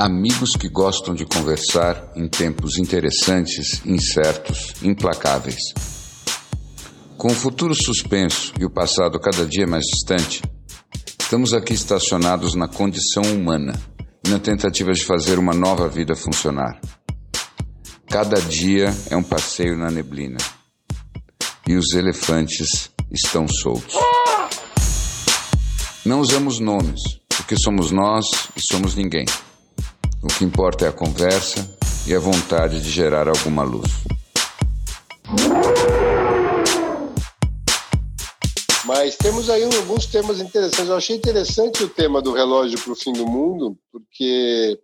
Amigos 0.00 0.56
que 0.56 0.66
gostam 0.66 1.14
de 1.14 1.26
conversar 1.26 2.12
em 2.16 2.26
tempos 2.26 2.78
interessantes, 2.78 3.84
incertos, 3.84 4.72
implacáveis. 4.82 5.60
Com 7.18 7.28
o 7.28 7.34
futuro 7.34 7.74
suspenso 7.74 8.54
e 8.58 8.64
o 8.64 8.70
passado 8.70 9.20
cada 9.20 9.44
dia 9.44 9.66
mais 9.66 9.84
distante, 9.84 10.40
estamos 11.20 11.52
aqui 11.52 11.74
estacionados 11.74 12.54
na 12.54 12.66
condição 12.66 13.22
humana 13.24 13.78
e 14.26 14.30
na 14.30 14.38
tentativa 14.38 14.90
de 14.90 15.04
fazer 15.04 15.38
uma 15.38 15.52
nova 15.52 15.86
vida 15.86 16.16
funcionar. 16.16 16.80
Cada 18.08 18.40
dia 18.40 18.96
é 19.10 19.16
um 19.18 19.22
passeio 19.22 19.76
na 19.76 19.90
neblina 19.90 20.38
e 21.68 21.76
os 21.76 21.92
elefantes 21.92 22.90
estão 23.12 23.46
soltos. 23.46 23.96
Não 26.06 26.20
usamos 26.20 26.58
nomes, 26.58 27.02
porque 27.28 27.54
somos 27.54 27.90
nós 27.90 28.24
e 28.56 28.62
somos 28.62 28.94
ninguém. 28.94 29.26
O 30.22 30.26
que 30.26 30.44
importa 30.44 30.84
é 30.84 30.88
a 30.88 30.92
conversa 30.92 31.66
e 32.06 32.14
a 32.14 32.18
vontade 32.18 32.82
de 32.82 32.90
gerar 32.90 33.26
alguma 33.26 33.62
luz. 33.62 33.90
Mas 38.84 39.16
temos 39.16 39.48
aí 39.48 39.64
alguns 39.64 40.04
temas 40.04 40.40
interessantes. 40.40 40.90
Eu 40.90 40.96
achei 40.96 41.16
interessante 41.16 41.82
o 41.82 41.88
tema 41.88 42.20
do 42.20 42.34
relógio 42.34 42.78
para 42.78 42.92
o 42.92 42.96
fim 42.96 43.14
do 43.14 43.26
mundo, 43.26 43.78
porque 43.90 44.78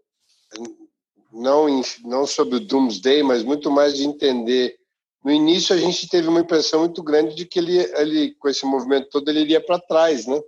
não, 1.30 1.66
não 2.02 2.26
sobre 2.26 2.56
o 2.56 2.60
Doomsday, 2.60 3.22
mas 3.22 3.42
muito 3.42 3.70
mais 3.70 3.94
de 3.94 4.04
entender. 4.04 4.76
No 5.22 5.30
início, 5.30 5.74
a 5.74 5.78
gente 5.78 6.08
teve 6.08 6.28
uma 6.28 6.40
impressão 6.40 6.80
muito 6.80 7.02
grande 7.02 7.34
de 7.34 7.44
que 7.44 7.58
ele, 7.58 7.76
ele 7.98 8.34
com 8.38 8.48
esse 8.48 8.64
movimento 8.64 9.10
todo, 9.10 9.28
ele 9.28 9.40
iria 9.40 9.60
para 9.60 9.78
trás, 9.78 10.26
né? 10.26 10.40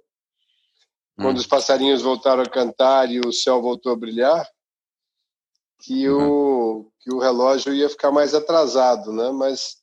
Quando 1.16 1.36
hum. 1.36 1.40
os 1.40 1.46
passarinhos 1.46 2.00
voltaram 2.00 2.42
a 2.42 2.48
cantar 2.48 3.10
e 3.10 3.20
o 3.20 3.32
céu 3.32 3.60
voltou 3.60 3.92
a 3.92 3.96
brilhar, 3.96 4.48
que, 5.80 6.08
uhum. 6.08 6.30
o, 6.30 6.92
que 7.00 7.12
o 7.12 7.18
relógio 7.18 7.72
ia 7.72 7.88
ficar 7.88 8.10
mais 8.10 8.34
atrasado, 8.34 9.12
né? 9.12 9.30
Mas 9.30 9.76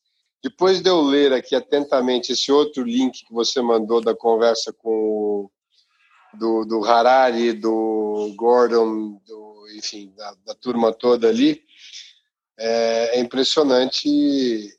depois 0.44 0.82
de 0.82 0.90
eu 0.90 1.02
ler 1.02 1.34
aqui 1.34 1.56
atentamente 1.56 2.32
esse 2.32 2.52
outro 2.52 2.84
link 2.84 3.26
que 3.26 3.34
você 3.34 3.62
mandou 3.62 4.02
da 4.02 4.16
conversa 4.16 4.72
com 4.74 4.90
o, 4.90 5.52
do, 6.38 6.66
do 6.66 6.86
Harari, 6.86 7.54
do 7.54 8.34
Gordon, 8.36 9.20
do, 9.26 9.66
enfim, 9.76 10.14
da, 10.16 10.36
da 10.46 10.54
turma 10.54 10.94
toda 10.94 11.30
ali, 11.30 11.64
é, 12.58 13.18
é 13.18 13.20
impressionante 13.20 14.75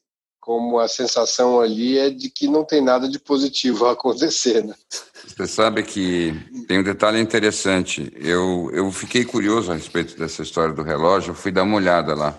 como 0.46 0.78
a 0.78 0.86
sensação 0.86 1.58
ali 1.58 1.98
é 1.98 2.08
de 2.08 2.30
que 2.30 2.46
não 2.46 2.64
tem 2.64 2.80
nada 2.80 3.08
de 3.08 3.18
positivo 3.18 3.84
a 3.84 3.90
acontecer, 3.90 4.64
né? 4.64 4.76
Você 5.26 5.44
sabe 5.44 5.82
que 5.82 6.32
tem 6.68 6.78
um 6.78 6.84
detalhe 6.84 7.18
interessante. 7.18 8.12
Eu, 8.14 8.70
eu 8.72 8.92
fiquei 8.92 9.24
curioso 9.24 9.72
a 9.72 9.74
respeito 9.74 10.16
dessa 10.16 10.44
história 10.44 10.72
do 10.72 10.84
relógio, 10.84 11.32
eu 11.32 11.34
fui 11.34 11.50
dar 11.50 11.64
uma 11.64 11.74
olhada 11.74 12.14
lá. 12.14 12.38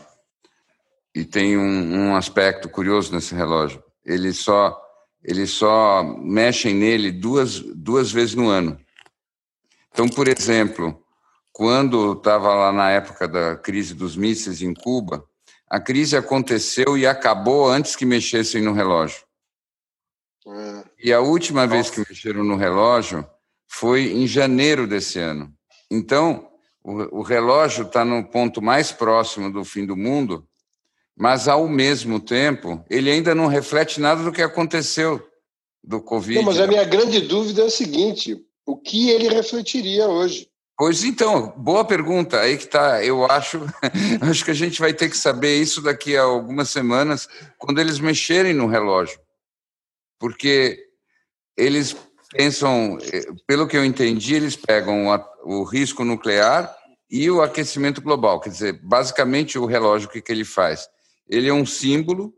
E 1.14 1.26
tem 1.26 1.58
um, 1.58 1.98
um 1.98 2.16
aspecto 2.16 2.70
curioso 2.70 3.14
nesse 3.14 3.36
relógio. 3.36 3.84
Ele 4.06 4.32
só, 4.32 4.82
eles 5.22 5.50
só 5.50 6.02
mexem 6.02 6.74
nele 6.74 7.12
duas, 7.12 7.60
duas 7.60 8.10
vezes 8.10 8.36
no 8.36 8.48
ano. 8.48 8.80
Então, 9.92 10.08
por 10.08 10.30
exemplo, 10.30 10.98
quando 11.52 12.14
estava 12.14 12.56
lá 12.56 12.72
na 12.72 12.90
época 12.90 13.28
da 13.28 13.58
crise 13.58 13.94
dos 13.94 14.16
mísseis 14.16 14.62
em 14.62 14.74
Cuba, 14.74 15.28
a 15.70 15.80
crise 15.80 16.16
aconteceu 16.16 16.98
e 16.98 17.06
acabou 17.06 17.70
antes 17.70 17.96
que 17.96 18.06
mexessem 18.06 18.62
no 18.62 18.73
relógio. 18.73 19.22
É. 20.48 20.83
E 21.04 21.14
a 21.14 21.20
última 21.20 21.66
Nossa. 21.66 21.73
vez 21.73 21.89
que 21.89 22.00
mexeram 22.10 22.44
no 22.44 22.55
relógio 22.55 23.28
foi 23.67 24.14
em 24.14 24.26
janeiro 24.26 24.88
desse 24.88 25.20
ano. 25.20 25.54
Então, 25.92 26.50
o, 26.83 27.20
o 27.20 27.22
relógio 27.22 27.86
está 27.86 28.05
no 28.05 28.23
ponto 28.23 28.61
mais 28.61 28.92
próximo 28.92 29.52
do 29.52 29.66
fim 29.66 29.86
do 29.86 29.98
mundo, 29.98 30.48
mas 31.16 31.48
ao 31.48 31.67
mesmo 31.67 32.20
tempo, 32.20 32.84
ele 32.89 33.11
ainda 33.11 33.36
não 33.36 33.48
reflete 33.48 33.99
nada 33.99 34.23
do 34.23 34.32
que 34.32 34.42
aconteceu 34.42 35.22
do 35.84 36.02
Covid. 36.02 36.38
Não, 36.38 36.45
mas 36.45 36.60
a 36.60 36.67
minha 36.67 36.86
grande 36.86 37.20
dúvida 37.22 37.64
é 37.64 37.66
a 37.66 37.70
seguinte: 37.70 38.42
o 38.66 38.78
que 38.78 39.10
ele 39.10 39.28
refletiria 39.28 40.08
hoje? 40.08 40.49
Pois 40.77 41.04
então, 41.04 41.55
boa 41.58 41.83
pergunta. 41.83 42.39
Aí 42.39 42.55
que 42.55 42.65
está. 42.65 43.04
Eu 43.04 43.26
acho, 43.26 43.65
acho 44.21 44.45
que 44.45 44.52
a 44.52 44.54
gente 44.54 44.80
vai 44.80 44.93
ter 44.93 45.10
que 45.10 45.17
saber 45.17 45.60
isso 45.60 45.82
daqui 45.82 46.15
a 46.15 46.21
algumas 46.21 46.70
semanas, 46.70 47.27
quando 47.58 47.80
eles 47.80 47.99
mexerem 47.99 48.54
no 48.54 48.67
relógio, 48.67 49.20
porque 50.20 50.77
eles 51.58 51.95
pensam, 52.32 52.99
eh, 53.11 53.26
pelo 53.48 53.67
que 53.67 53.76
eu 53.76 53.83
entendi, 53.83 54.36
eles 54.36 54.55
pegam 54.55 55.08
o 55.43 55.64
risco 55.64 56.04
nuclear 56.04 56.71
e 57.10 57.27
o 57.32 57.42
aquecimento 57.42 57.99
global. 57.99 58.39
Quer 58.39 58.52
dizer, 58.52 58.80
basicamente 58.83 59.58
o 59.58 59.66
relógio 59.66 60.08
o 60.08 60.11
que, 60.11 60.21
que 60.21 60.32
ele 60.32 60.45
faz? 60.45 60.87
Ele 61.27 61.49
é 61.49 61.54
um 61.54 61.66
símbolo 61.66 62.32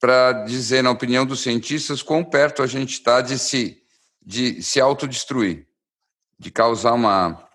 para 0.00 0.32
dizer, 0.44 0.82
na 0.82 0.90
opinião 0.90 1.24
dos 1.24 1.42
cientistas, 1.42 2.02
quão 2.02 2.24
perto 2.24 2.60
a 2.60 2.66
gente 2.66 2.94
está 2.94 3.20
de 3.20 3.38
se 3.38 3.80
de 4.26 4.62
se 4.62 4.80
autodestruir 4.80 5.66
de 6.38 6.50
causar 6.50 6.94
uma, 6.94 7.48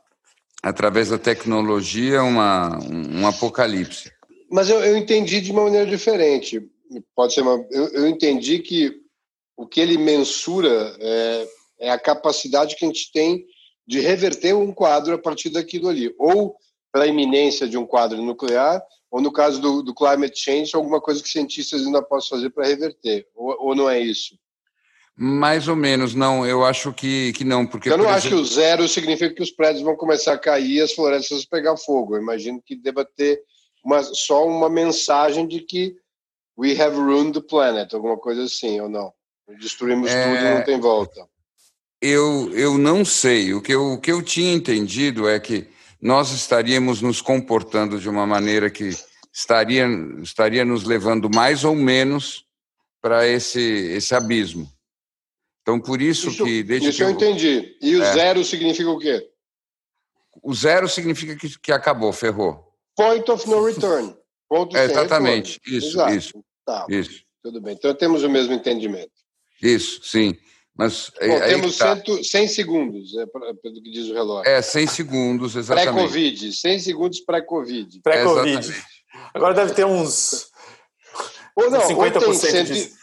através 0.62 1.10
da 1.10 1.18
tecnologia, 1.18 2.24
uma, 2.24 2.80
um 2.84 3.26
apocalipse. 3.28 4.12
Mas 4.52 4.70
eu, 4.70 4.80
eu 4.84 4.98
entendi 4.98 5.42
de 5.42 5.52
uma 5.52 5.64
maneira 5.64 5.86
diferente. 5.86 6.62
Pode 7.16 7.34
ser 7.34 7.42
uma, 7.42 7.66
eu, 7.72 7.88
eu 7.90 8.08
entendi 8.08 8.60
que 8.60 9.02
o 9.56 9.68
que 9.68 9.80
ele 9.80 9.98
mensura 9.98 10.96
é, 11.00 11.48
é, 11.80 11.92
a 11.92 12.00
capacidade 12.00 12.76
que 12.76 12.86
a 12.86 12.88
gente 12.88 13.12
tem 13.12 13.46
de 13.86 14.00
reverter 14.00 14.56
um 14.56 14.72
quadro 14.72 15.14
a 15.14 15.18
partir 15.18 15.50
daquilo 15.50 15.90
ali, 15.90 16.14
ou 16.18 16.56
pela 16.92 17.08
iminência 17.08 17.68
de 17.68 17.78
um 17.78 17.86
quadro 17.86 18.22
nuclear, 18.22 18.82
ou 19.12 19.22
no 19.22 19.32
caso 19.32 19.60
do, 19.60 19.82
do 19.82 19.94
climate 19.94 20.40
change, 20.40 20.76
alguma 20.76 21.02
coisa 21.02 21.22
que 21.22 21.30
cientistas 21.30 21.86
ainda 21.86 22.02
possam 22.02 22.38
fazer 22.38 22.50
para 22.52 22.68
reverter, 22.68 23.28
ou, 23.36 23.56
ou 23.60 23.76
não 23.76 23.90
é 23.90 24.00
isso? 24.00 24.38
Mais 25.22 25.68
ou 25.68 25.75
menos, 25.75 26.16
não. 26.16 26.46
Eu 26.46 26.63
acho 26.63 26.94
que, 26.94 27.34
que 27.34 27.44
não. 27.44 27.68
Porque, 27.68 27.90
eu 27.90 27.97
não 27.97 28.07
acho 28.07 28.28
exemplo... 28.28 28.38
que 28.38 28.41
o 28.41 28.46
zero 28.46 28.88
significa 28.88 29.35
que 29.35 29.44
os 29.44 29.52
prédios 29.52 29.84
vão 29.84 29.97
começar 29.97 30.31
a 30.31 30.38
cair 30.38 30.75
e 30.75 30.81
as 30.81 30.94
florestas 30.94 31.44
pegar 31.44 31.75
fogo. 31.75 32.16
Eu 32.16 32.22
imagino 32.22 32.62
que 32.66 32.74
deva 32.74 33.03
ter 33.03 33.41
uma, 33.84 34.02
só 34.02 34.47
uma 34.47 34.69
mensagem 34.69 35.46
de 35.46 35.59
que 35.59 35.94
we 36.57 36.81
have 36.81 36.96
ruined 36.96 37.34
the 37.34 37.46
planet, 37.46 37.94
alguma 37.94 38.18
coisa 38.18 38.44
assim, 38.44 38.80
ou 38.80 38.88
não? 38.88 39.12
Destruímos 39.59 40.09
é... 40.09 40.24
tudo 40.24 40.38
e 40.38 40.53
não 40.56 40.63
tem 40.63 40.80
volta. 40.80 41.28
Eu, 42.01 42.50
eu 42.53 42.78
não 42.78 43.03
sei. 43.03 43.53
O 43.53 43.62
que 43.62 43.74
eu, 43.74 43.91
o 43.91 44.00
que 44.00 44.13
eu 44.13 44.22
tinha 44.22 44.53
entendido 44.53 45.28
é 45.28 45.38
que 45.38 45.68
nós 46.01 46.31
estaríamos 46.31 47.01
nos 47.01 47.22
comportando 47.22 48.00
de 48.00 48.07
uma 48.07 48.25
maneira 48.25 48.69
que 48.69 48.90
estaria, 49.34 49.86
estaria 50.24 50.63
nos 50.63 50.86
levando 50.86 51.30
mais 51.30 51.66
ou 51.66 51.75
menos 51.75 52.46
para 53.01 53.28
esse, 53.28 53.59
esse 53.59 54.16
abismo. 54.16 54.79
Então, 55.69 55.80
por 55.80 56.02
isso, 56.02 56.30
isso 56.30 56.44
que. 56.44 56.63
Desde 56.63 56.90
isso 56.90 56.97
que 56.97 57.03
eu, 57.03 57.09
eu 57.09 57.13
entendi. 57.13 57.78
E 57.81 57.96
o 57.96 58.03
é, 58.03 58.13
zero 58.13 58.44
significa 58.44 58.90
o 58.90 58.97
quê? 58.97 59.30
O 60.41 60.53
zero 60.53 60.88
significa 60.90 61.35
que, 61.35 61.59
que 61.59 61.72
acabou, 61.72 62.12
ferrou. 62.12 62.74
Point 62.96 63.30
of 63.30 63.47
no 63.47 63.63
return. 63.63 64.16
Ponto 64.47 64.75
é, 64.75 64.85
exatamente. 64.85 65.59
Retorno. 65.63 65.78
Isso, 65.78 65.88
Exato. 65.88 66.13
isso. 66.13 66.46
Tá. 66.66 66.85
Isso. 66.90 67.24
Tudo 67.44 67.62
bem. 67.62 67.75
Então 67.75 67.94
temos 67.94 68.24
o 68.24 68.30
mesmo 68.30 68.53
entendimento. 68.53 69.12
Isso, 69.62 70.02
sim. 70.03 70.35
Mas 70.75 71.12
Bom, 71.19 71.40
temos 71.41 71.78
tá. 71.78 71.96
cento, 71.96 72.24
100 72.24 72.47
segundos, 72.47 73.18
é, 73.18 73.25
pelo 73.62 73.81
que 73.84 73.91
diz 73.91 74.07
o 74.07 74.13
relógio. 74.13 74.50
É, 74.50 74.62
100 74.62 74.88
segundos, 74.88 75.56
exatamente. 75.56 75.94
Pré-Covid, 75.94 76.54
100 76.54 76.80
segundos 76.80 77.19
pré-Covid. 77.19 78.01
Pré-Covid. 78.01 78.74
Agora 79.33 79.54
deve 79.54 79.74
ter 79.74 79.86
uns. 79.86 80.50
Ou 81.54 81.69
não, 81.69 81.81
50% 81.81 82.27
ou 82.27 82.39
tem, 82.39 82.63
disso. 82.63 82.99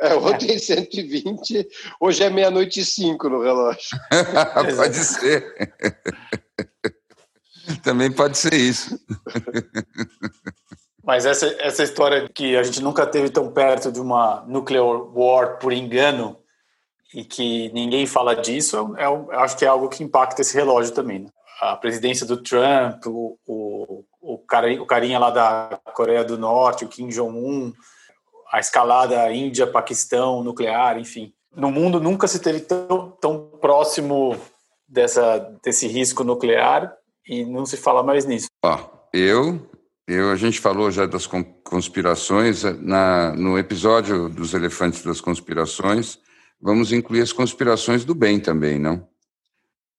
É, 0.00 0.14
ontem 0.14 0.58
120, 0.58 1.68
hoje 2.00 2.22
é 2.22 2.30
meia-noite 2.30 2.80
e 2.80 2.84
cinco 2.84 3.28
no 3.28 3.42
relógio. 3.42 3.98
pode 4.76 4.96
ser. 4.96 5.74
Também 7.82 8.10
pode 8.10 8.38
ser 8.38 8.54
isso. 8.54 8.98
Mas 11.04 11.26
essa, 11.26 11.46
essa 11.58 11.82
história 11.82 12.28
que 12.28 12.56
a 12.56 12.62
gente 12.62 12.82
nunca 12.82 13.06
teve 13.06 13.28
tão 13.28 13.50
perto 13.50 13.92
de 13.92 14.00
uma 14.00 14.44
nuclear 14.46 14.84
war 14.84 15.58
por 15.58 15.72
engano 15.72 16.38
e 17.14 17.24
que 17.24 17.70
ninguém 17.72 18.06
fala 18.06 18.34
disso, 18.34 18.94
é, 18.96 19.04
eu 19.04 19.30
acho 19.32 19.56
que 19.56 19.64
é 19.64 19.68
algo 19.68 19.88
que 19.88 20.02
impacta 20.02 20.40
esse 20.40 20.54
relógio 20.54 20.94
também. 20.94 21.20
Né? 21.20 21.30
A 21.60 21.76
presidência 21.76 22.26
do 22.26 22.42
Trump, 22.42 23.06
o, 23.06 23.38
o, 23.46 24.04
o, 24.20 24.38
cara, 24.38 24.70
o 24.80 24.86
carinha 24.86 25.18
lá 25.18 25.30
da 25.30 25.80
Coreia 25.94 26.24
do 26.24 26.38
Norte, 26.38 26.84
o 26.84 26.88
Kim 26.88 27.08
Jong-un, 27.08 27.72
a 28.50 28.60
escalada 28.60 29.32
Índia, 29.32 29.66
Paquistão, 29.66 30.42
nuclear, 30.42 30.98
enfim. 30.98 31.32
No 31.54 31.70
mundo 31.70 32.00
nunca 32.00 32.28
se 32.28 32.38
teve 32.38 32.60
tão, 32.60 33.10
tão 33.20 33.50
próximo 33.60 34.36
dessa, 34.86 35.38
desse 35.62 35.86
risco 35.86 36.24
nuclear 36.24 36.92
e 37.26 37.44
não 37.44 37.66
se 37.66 37.76
fala 37.76 38.02
mais 38.02 38.24
nisso. 38.24 38.48
Ó, 38.64 38.78
eu, 39.12 39.68
eu, 40.06 40.30
a 40.30 40.36
gente 40.36 40.60
falou 40.60 40.90
já 40.90 41.04
das 41.06 41.26
conspirações 41.26 42.62
na, 42.80 43.34
no 43.34 43.58
episódio 43.58 44.28
dos 44.28 44.54
elefantes 44.54 45.02
das 45.02 45.20
conspirações. 45.20 46.18
Vamos 46.60 46.92
incluir 46.92 47.22
as 47.22 47.32
conspirações 47.32 48.04
do 48.04 48.14
bem 48.14 48.40
também, 48.40 48.78
não? 48.78 49.06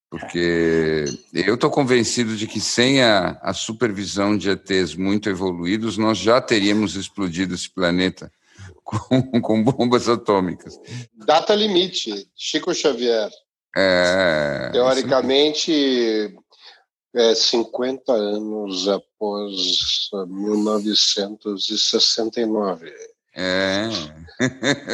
Porque 0.10 1.06
eu 1.32 1.54
estou 1.54 1.70
convencido 1.70 2.36
de 2.36 2.48
que 2.48 2.60
sem 2.60 3.04
a, 3.04 3.40
a, 3.44 3.54
supervisão 3.54 4.36
de 4.36 4.50
ETs 4.50 4.96
muito 4.96 5.30
evoluídos, 5.30 6.00
nós 6.00 6.18
já 6.18 6.42
teríamos 6.42 6.96
explodido 6.96 7.54
esse 7.54 7.70
planeta 7.70 8.32
com, 8.90 8.92
com 9.42 9.64
bombas 9.64 10.10
atômicas. 10.10 10.80
Data 11.14 11.54
limite, 11.54 12.28
Chico 12.36 12.74
Xavier. 12.74 13.30
É, 13.78 14.72
Teoricamente, 14.72 16.34
é, 17.14 17.36
50 17.36 18.12
anos 18.12 18.90
após 18.90 20.10
1969. 20.28 22.92
É. 23.36 23.88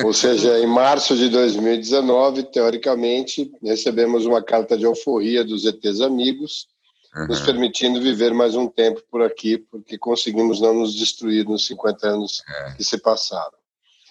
Ou 0.03 0.11
seja, 0.13 0.59
em 0.59 0.67
março 0.67 1.15
de 1.15 1.29
2019, 1.29 2.43
teoricamente, 2.43 3.49
recebemos 3.63 4.25
uma 4.25 4.43
carta 4.43 4.77
de 4.77 4.85
alforria 4.85 5.41
dos 5.43 5.65
ETs 5.65 6.01
amigos, 6.01 6.67
uhum. 7.15 7.27
nos 7.27 7.41
permitindo 7.41 8.01
viver 8.01 8.33
mais 8.33 8.55
um 8.55 8.67
tempo 8.67 9.01
por 9.09 9.21
aqui, 9.21 9.57
porque 9.57 9.97
conseguimos 9.97 10.59
não 10.59 10.73
nos 10.73 10.93
destruir 10.93 11.45
nos 11.45 11.65
50 11.65 12.07
anos 12.07 12.43
é. 12.47 12.73
que 12.73 12.83
se 12.83 12.97
passaram. 12.97 13.55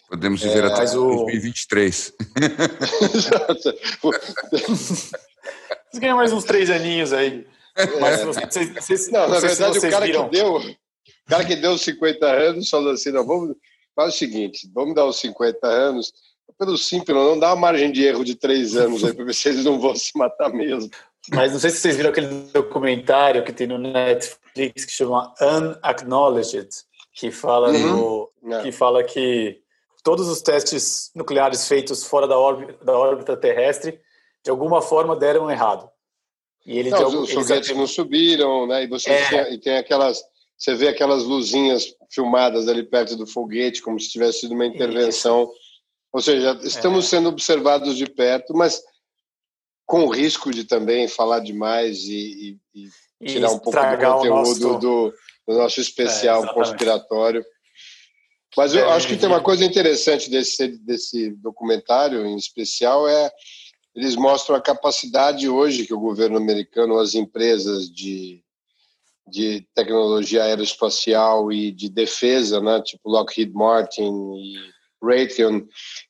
Podemos 0.09 0.43
viver 0.43 0.65
é, 0.65 0.67
até 0.67 0.85
o... 0.97 1.25
2023. 1.25 2.13
Exato. 3.15 3.75
Vocês 4.03 5.13
ganham 5.95 6.17
mais 6.17 6.33
uns 6.33 6.45
três 6.45 6.71
aninhos 6.71 7.13
aí. 7.13 7.47
Mas 8.01 8.21
é. 8.21 8.25
vocês, 8.25 8.75
vocês, 8.75 9.11
não, 9.11 9.29
na 9.29 9.41
verdade, 9.41 9.79
o 9.79 9.91
cara 9.91 10.07
viram... 10.07 10.29
que 10.29 10.37
deu, 10.37 10.57
o 10.57 10.77
cara 11.29 11.45
que 11.45 11.57
deu 11.57 11.77
50 11.77 12.27
anos 12.27 12.71
falou 12.71 12.93
assim: 12.93 13.11
não, 13.11 13.27
vamos, 13.27 13.57
faz 13.97 14.15
o 14.15 14.19
seguinte, 14.19 14.71
vamos 14.73 14.95
dar 14.95 15.05
os 15.07 15.19
50 15.19 15.67
anos, 15.67 16.13
pelo 16.59 16.77
simples, 16.77 17.17
não 17.17 17.39
dá 17.39 17.49
uma 17.49 17.57
margem 17.57 17.91
de 17.91 18.05
erro 18.05 18.25
de 18.25 18.35
três 18.35 18.77
anos 18.77 19.05
aí 19.05 19.13
para 19.13 19.25
ver 19.25 19.35
se 19.35 19.49
eles 19.49 19.65
não 19.65 19.81
vão 19.81 19.97
se 19.97 20.17
matar 20.17 20.51
mesmo. 20.51 20.91
Mas 21.33 21.53
não 21.53 21.59
sei 21.59 21.71
se 21.71 21.79
vocês 21.79 21.97
viram 21.97 22.11
aquele 22.11 22.29
documentário 22.53 23.45
que 23.45 23.53
tem 23.53 23.67
no 23.67 23.79
Netflix 23.79 24.85
que 24.85 24.93
chama 24.93 25.33
Unacknowledged, 25.41 26.69
que 27.13 27.31
fala, 27.31 27.71
uhum. 27.71 28.31
no, 28.43 28.63
que, 28.63 28.71
fala 28.71 29.03
que 29.03 29.61
todos 30.05 30.29
os 30.29 30.43
testes 30.43 31.11
nucleares 31.15 31.67
feitos 31.67 32.05
fora 32.05 32.29
da 32.29 32.39
órbita, 32.39 32.85
da 32.85 32.97
órbita 32.97 33.37
terrestre 33.37 33.99
de 34.45 34.51
alguma 34.51 34.83
forma 34.83 35.17
deram 35.17 35.51
errado. 35.51 35.91
E 36.67 36.79
ele 36.79 36.91
não, 36.91 37.23
os 37.23 37.33
foguetes 37.33 37.75
não 37.75 37.87
subiram, 37.87 38.67
né? 38.67 38.85
E 38.85 38.87
você 38.87 39.11
é. 39.11 39.29
tinha, 39.29 39.49
e 39.49 39.59
tem 39.59 39.79
aquelas, 39.79 40.23
você 40.57 40.75
vê 40.75 40.89
aquelas 40.89 41.25
luzinhas 41.25 41.87
filmadas 42.11 42.69
ali 42.69 42.83
perto 42.83 43.17
do 43.17 43.27
foguete, 43.27 43.83
como 43.83 43.99
se 43.99 44.11
tivesse 44.11 44.41
sido 44.41 44.55
uma 44.55 44.67
intervenção. 44.67 45.43
Isso. 45.43 45.53
Ou 46.13 46.21
seja, 46.21 46.59
estamos 46.63 47.07
é. 47.07 47.09
sendo 47.09 47.31
observados 47.31 47.97
de 47.97 48.07
perto, 48.07 48.55
mas 48.55 48.83
com 49.87 50.05
o 50.05 50.11
risco 50.11 50.51
de 50.51 50.65
também 50.65 51.09
falar 51.09 51.41
demais 51.41 51.99
e, 52.05 52.59
e, 52.75 52.89
e 53.21 53.27
tirar 53.27 53.51
um 53.51 53.59
pouco 53.59 53.79
do 53.79 53.87
conteúdo 53.87 54.29
nosso... 54.29 54.79
do, 54.79 55.15
do, 55.47 55.55
nosso 55.55 55.81
especial 55.81 56.45
é, 56.45 56.55
conspiratório. 56.55 57.45
Mas 58.57 58.75
eu 58.75 58.85
é, 58.85 58.93
acho 58.93 59.09
que 59.09 59.17
tem 59.17 59.29
uma 59.29 59.41
coisa 59.41 59.65
interessante 59.65 60.31
desse, 60.31 60.69
desse 60.79 61.31
documentário, 61.31 62.25
em 62.25 62.37
especial, 62.37 63.09
é 63.09 63.31
eles 63.95 64.17
mostram 64.17 64.57
a 64.57 64.61
capacidade 64.61 65.49
hoje 65.49 65.87
que 65.87 65.95
o 65.95 66.01
governo 66.01 66.37
americano, 66.37 66.99
as 66.99 67.15
empresas 67.15 67.89
de, 67.89 68.43
de 69.29 69.67
tecnologia 69.75 70.43
aeroespacial 70.43 71.53
e 71.53 71.71
de 71.71 71.89
defesa, 71.89 72.61
né, 72.61 72.83
tipo 72.83 73.09
Lockheed 73.09 73.53
Martin 73.53 74.35
e 74.37 74.55
Raytheon, 75.01 75.63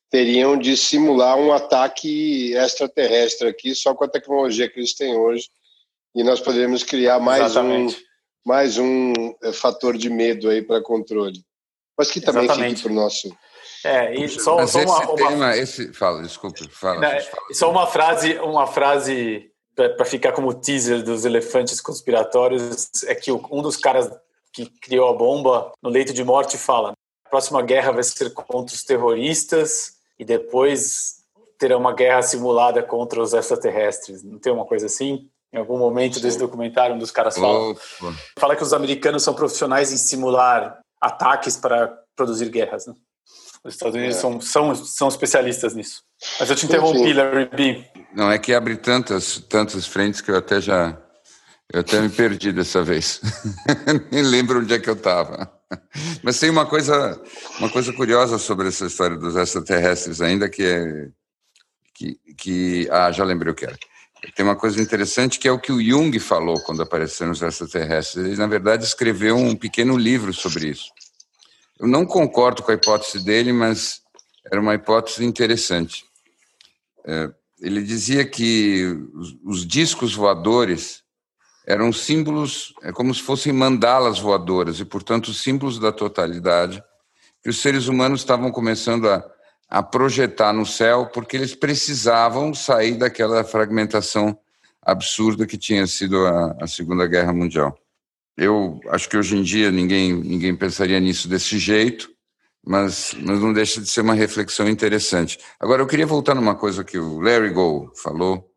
teriam 0.09 0.57
de 0.57 0.77
simular 0.77 1.37
um 1.37 1.53
ataque 1.53 2.55
extraterrestre 2.55 3.49
aqui 3.49 3.75
só 3.75 3.95
com 3.95 4.05
a 4.05 4.09
tecnologia 4.09 4.69
que 4.69 4.81
eles 4.81 4.95
têm 4.95 5.15
hoje. 5.15 5.49
E 6.15 6.23
nós 6.23 6.41
poderíamos 6.41 6.85
criar 6.85 7.19
mais 7.19 7.45
Exatamente. 7.45 7.97
um 7.97 8.15
mais 8.47 8.77
um 8.77 9.13
eh, 9.43 9.53
fator 9.53 9.97
de 9.97 10.11
medo 10.11 10.51
aí 10.51 10.61
para 10.61 10.83
controle. 10.83 11.43
Mas 11.97 12.11
que 12.11 12.21
também 12.21 12.45
Exatamente. 12.45 12.77
fique 12.77 12.83
para 12.83 12.93
o 12.93 12.95
nosso 12.95 13.37
é, 13.85 14.15
e 14.15 14.29
só, 14.29 14.67
só 14.67 14.83
uma, 14.83 14.99
uma... 15.11 15.17
Tema, 15.17 15.57
esse... 15.57 15.93
Fala, 15.93 16.23
desculpe, 16.23 16.67
fala. 16.71 17.01
Não, 17.01 17.11
fala. 17.11 17.43
Só 17.53 17.71
uma 17.71 17.87
frase, 17.87 18.39
uma 18.39 18.67
frase 18.67 19.51
para 19.75 20.05
ficar 20.07 20.33
como 20.33 20.55
teaser 20.55 21.03
dos 21.03 21.27
elefantes 21.27 21.81
conspiratórios 21.81 22.89
é 23.05 23.15
que 23.15 23.31
um 23.31 23.61
dos 23.61 23.77
caras 23.77 24.11
que 24.53 24.67
criou 24.81 25.11
a 25.11 25.13
bomba 25.13 25.73
no 25.83 25.91
leito 25.91 26.15
de 26.15 26.25
morte 26.25 26.57
fala: 26.57 26.93
a 27.27 27.29
próxima 27.29 27.61
guerra 27.61 27.93
vai 27.93 28.03
ser 28.03 28.33
contra 28.33 28.75
os 28.75 28.83
terroristas 28.85 29.97
e 30.19 30.25
depois 30.25 31.17
terá 31.59 31.77
uma 31.77 31.93
guerra 31.93 32.23
simulada 32.23 32.83
contra 32.83 33.21
os 33.21 33.35
extraterrestres. 33.35 34.23
Não 34.23 34.39
tem 34.39 34.53
uma 34.53 34.65
coisa 34.65 34.87
assim? 34.87 35.29
Em 35.53 35.59
algum 35.59 35.79
momento 35.79 36.21
desse 36.21 36.39
documentário, 36.39 36.97
um 36.97 36.99
dos 36.99 37.13
caras 37.13 37.37
fala, 37.37 37.77
fala 38.37 38.57
que 38.57 38.63
os 38.63 38.73
americanos 38.73 39.23
são 39.23 39.35
profissionais 39.35 39.93
em 39.93 39.97
simular 39.97 40.81
ataques 41.05 41.57
para 41.57 41.89
produzir 42.17 42.49
guerras. 42.49 42.87
Né? 42.87 42.95
Os 43.63 43.75
Estados 43.75 43.95
Unidos 43.95 44.17
é. 44.17 44.21
são, 44.21 44.41
são, 44.41 44.75
são 44.75 45.09
especialistas 45.09 45.75
nisso. 45.75 46.03
Mas 46.39 46.51
eu 46.51 46.57
te 46.57 46.67
interrompi, 46.67 47.13
Larry 47.13 47.47
B. 47.47 47.85
Não, 48.15 48.31
é 48.31 48.39
que 48.39 48.55
abre 48.55 48.77
tantas, 48.77 49.39
tantas 49.39 49.87
frentes 49.87 50.21
que 50.21 50.31
eu 50.31 50.37
até 50.37 50.61
já. 50.61 50.99
Eu 51.73 51.81
até 51.81 52.01
me 52.01 52.09
perdi 52.09 52.53
dessa 52.53 52.83
vez. 52.83 53.21
Nem 54.13 54.23
lembro 54.23 54.61
onde 54.61 54.75
é 54.75 54.79
que 54.79 54.89
eu 54.89 54.95
estava. 54.95 55.51
Mas 56.23 56.39
tem 56.39 56.51
uma 56.51 56.67
coisa, 56.67 57.21
uma 57.59 57.71
coisa 57.71 57.93
curiosa 57.93 58.39
sobre 58.39 58.69
essa 58.69 58.87
história 58.87 59.17
dos 59.17 59.35
extraterrestres 59.35 60.21
ainda, 60.21 60.49
que 60.49 60.63
é. 60.63 61.09
Que, 61.97 62.19
que, 62.37 62.89
ah, 62.91 63.13
já 63.13 63.23
lembrei 63.25 63.53
o 63.53 63.55
que 63.55 63.65
era. 63.65 63.79
Tem 64.33 64.45
uma 64.45 64.57
coisa 64.57 64.81
interessante 64.81 65.39
que 65.39 65.49
é 65.49 65.53
o 65.53 65.59
que 65.59 65.73
o 65.73 65.83
Jung 65.83 66.19
falou 66.19 66.61
quando 66.63 66.83
apareceram 66.83 67.33
os 67.33 67.43
extraterrestres. 67.43 68.25
Ele, 68.25 68.37
na 68.37 68.47
verdade, 68.47 68.85
escreveu 68.85 69.37
um 69.37 69.57
pequeno 69.57 69.97
livro 69.97 70.33
sobre 70.33 70.69
isso. 70.69 70.91
Eu 71.79 71.89
não 71.89 72.07
concordo 72.07 72.63
com 72.63 72.71
a 72.71 72.75
hipótese 72.75 73.25
dele, 73.25 73.53
mas 73.53 74.01
era 74.51 74.61
uma 74.61 74.75
hipótese 74.75 75.25
interessante. 75.25 76.05
É, 77.05 77.31
ele 77.61 77.83
dizia 77.83 78.25
que 78.25 78.85
os, 79.45 79.67
discos 79.67 80.15
voadores 80.15 81.03
eram 81.67 81.93
símbolos, 81.93 82.75
é 82.83 82.93
como 82.93 83.15
se 83.15 83.23
fossem 83.23 83.53
mandalas 83.53 84.19
voadoras, 84.19 84.81
e, 84.81 84.85
portanto, 84.85 85.33
símbolos 85.33 85.79
da 85.79 85.91
totalidade, 85.91 86.83
que 87.43 87.49
os 87.49 87.61
seres 87.61 87.89
humanos 87.89 88.21
estavam 88.21 88.51
começando 88.51 89.09
a, 89.09 89.25
a 89.69 89.83
projetar 89.83 90.53
no 90.53 90.67
céu, 90.67 91.07
porque 91.07 91.37
eles 91.37 91.55
precisavam 91.55 92.55
sair 92.55 92.97
daquela 92.97 93.43
fragmentação 93.45 94.39
absurda 94.81 95.47
que 95.47 95.57
tinha 95.57 95.87
sido 95.87 96.27
a, 96.27 96.57
a 96.61 96.67
Segunda 96.67 97.07
Guerra 97.07 97.33
Mundial. 97.33 97.77
Eu 98.37 98.81
acho 98.89 99.09
que 99.09 99.17
hoje 99.17 99.37
em 99.37 99.43
dia 99.43 99.71
ninguém, 99.71 100.13
ninguém 100.13 100.55
pensaria 100.55 101.01
nisso 101.01 101.29
desse 101.29 101.59
jeito, 101.59 102.11
mas, 102.67 103.15
mas 103.21 103.41
não 103.41 103.53
deixa 103.53 103.81
de 103.81 103.89
ser 103.89 104.01
uma 104.01 104.15
reflexão 104.15 104.69
interessante. 104.69 105.39
Agora, 105.61 105.83
eu 105.83 105.87
queria 105.87 106.07
voltar 106.07 106.35
numa 106.35 106.55
coisa 106.55 106.83
que 106.83 106.99
o 106.99 107.21
Larry 107.21 107.51
Go 107.51 107.93
falou, 107.95 108.51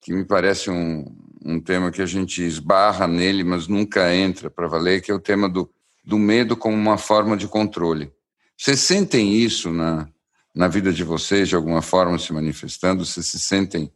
que 0.00 0.12
me 0.12 0.24
parece 0.24 0.70
um, 0.70 1.04
um 1.44 1.60
tema 1.60 1.90
que 1.90 2.02
a 2.02 2.06
gente 2.06 2.42
esbarra 2.42 3.06
nele, 3.06 3.44
mas 3.44 3.68
nunca 3.68 4.14
entra 4.14 4.50
para 4.50 4.68
valer, 4.68 5.02
que 5.02 5.10
é 5.10 5.14
o 5.14 5.20
tema 5.20 5.48
do, 5.48 5.70
do 6.04 6.18
medo 6.18 6.56
como 6.56 6.76
uma 6.76 6.98
forma 6.98 7.36
de 7.36 7.46
controle. 7.46 8.10
Vocês 8.56 8.80
sentem 8.80 9.34
isso 9.34 9.70
na, 9.70 10.08
na 10.56 10.66
vida 10.66 10.92
de 10.92 11.04
vocês, 11.04 11.48
de 11.48 11.54
alguma 11.54 11.82
forma, 11.82 12.18
se 12.18 12.32
manifestando? 12.32 13.04
Vocês 13.04 13.26
se 13.26 13.38
sentem, 13.38 13.92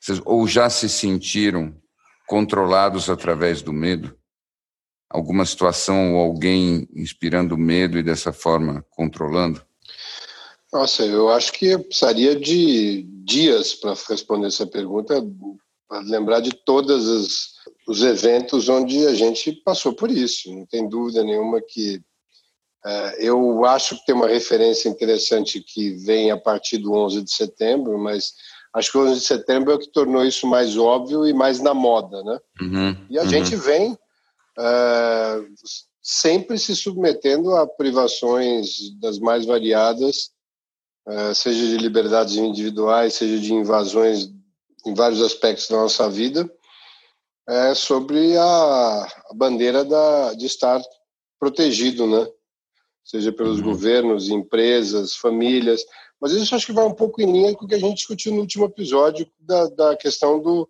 vocês, 0.00 0.22
ou 0.24 0.46
já 0.46 0.70
se 0.70 0.88
sentiram 0.88 1.74
controlados 2.26 3.10
através 3.10 3.60
do 3.60 3.72
medo? 3.72 4.16
alguma 5.14 5.46
situação 5.46 6.16
ou 6.16 6.22
alguém 6.22 6.88
inspirando 6.92 7.56
medo 7.56 7.96
e 7.96 8.02
dessa 8.02 8.32
forma 8.32 8.84
controlando? 8.90 9.64
Nossa, 10.72 11.04
eu 11.04 11.28
acho 11.30 11.52
que 11.52 11.66
eu 11.66 11.84
precisaria 11.84 12.34
de 12.34 13.04
dias 13.24 13.74
para 13.74 13.94
responder 14.08 14.48
essa 14.48 14.66
pergunta, 14.66 15.24
para 15.88 16.00
lembrar 16.00 16.40
de 16.40 16.50
todos 16.50 17.54
os 17.86 18.02
eventos 18.02 18.68
onde 18.68 19.06
a 19.06 19.14
gente 19.14 19.52
passou 19.52 19.94
por 19.94 20.10
isso. 20.10 20.52
Não 20.52 20.66
tem 20.66 20.88
dúvida 20.88 21.22
nenhuma 21.22 21.60
que 21.62 22.02
eu 23.18 23.64
acho 23.64 23.96
que 23.96 24.06
tem 24.06 24.14
uma 24.14 24.28
referência 24.28 24.88
interessante 24.88 25.60
que 25.60 25.92
vem 26.04 26.30
a 26.30 26.36
partir 26.36 26.78
do 26.78 26.92
11 26.92 27.22
de 27.22 27.32
setembro, 27.32 27.98
mas 27.98 28.34
acho 28.74 28.92
que 28.92 28.98
o 28.98 29.06
11 29.06 29.20
de 29.20 29.26
setembro 29.26 29.72
é 29.72 29.74
o 29.76 29.78
que 29.78 29.90
tornou 29.90 30.24
isso 30.24 30.46
mais 30.46 30.76
óbvio 30.76 31.26
e 31.26 31.32
mais 31.32 31.60
na 31.60 31.72
moda, 31.72 32.22
né? 32.22 32.38
Uhum, 32.60 33.06
e 33.08 33.18
a 33.18 33.22
uhum. 33.22 33.28
gente 33.28 33.56
vem 33.56 33.92
uh, 33.92 35.54
sempre 36.02 36.58
se 36.58 36.76
submetendo 36.76 37.54
a 37.56 37.66
privações 37.66 38.90
das 39.00 39.18
mais 39.18 39.46
variadas, 39.46 40.30
uh, 41.08 41.34
seja 41.34 41.66
de 41.66 41.78
liberdades 41.78 42.36
individuais, 42.36 43.14
seja 43.14 43.38
de 43.38 43.54
invasões 43.54 44.28
em 44.84 44.92
vários 44.92 45.22
aspectos 45.22 45.68
da 45.68 45.76
nossa 45.76 46.10
vida, 46.10 46.50
é 47.48 47.74
sobre 47.74 48.36
a, 48.36 48.44
a 48.44 49.34
bandeira 49.34 49.84
da, 49.84 50.34
de 50.34 50.46
estar 50.46 50.82
protegido, 51.38 52.06
né? 52.06 52.26
Seja 53.04 53.30
pelos 53.30 53.58
uhum. 53.58 53.64
governos, 53.64 54.30
empresas, 54.30 55.14
famílias. 55.14 55.84
Mas 56.20 56.32
isso 56.32 56.54
acho 56.54 56.66
que 56.66 56.72
vai 56.72 56.84
um 56.84 56.94
pouco 56.94 57.20
em 57.20 57.30
linha 57.30 57.54
com 57.54 57.66
o 57.66 57.68
que 57.68 57.74
a 57.74 57.78
gente 57.78 57.98
discutiu 57.98 58.32
no 58.32 58.40
último 58.40 58.64
episódio 58.64 59.30
da, 59.38 59.66
da 59.68 59.96
questão 59.96 60.40
do, 60.40 60.68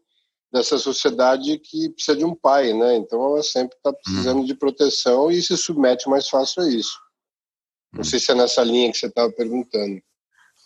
dessa 0.53 0.79
sociedade 0.79 1.59
que 1.59 1.91
precisa 1.91 2.17
de 2.17 2.25
um 2.25 2.35
pai, 2.35 2.73
né? 2.73 2.97
Então 2.97 3.25
ela 3.25 3.43
sempre 3.43 3.77
está 3.77 3.93
precisando 3.93 4.39
uhum. 4.39 4.45
de 4.45 4.55
proteção 4.55 5.31
e 5.31 5.43
se 5.43 5.57
submete 5.57 6.09
mais 6.09 6.29
fácil 6.29 6.63
a 6.63 6.69
isso. 6.69 6.99
Não 7.93 7.99
uhum. 7.99 8.05
sei 8.05 8.21
se 8.21 8.31
é 8.31 8.35
nessa 8.35 8.63
linha 8.63 8.91
que 8.91 8.99
você 8.99 9.07
estava 9.07 9.33
perguntando. 9.33 10.01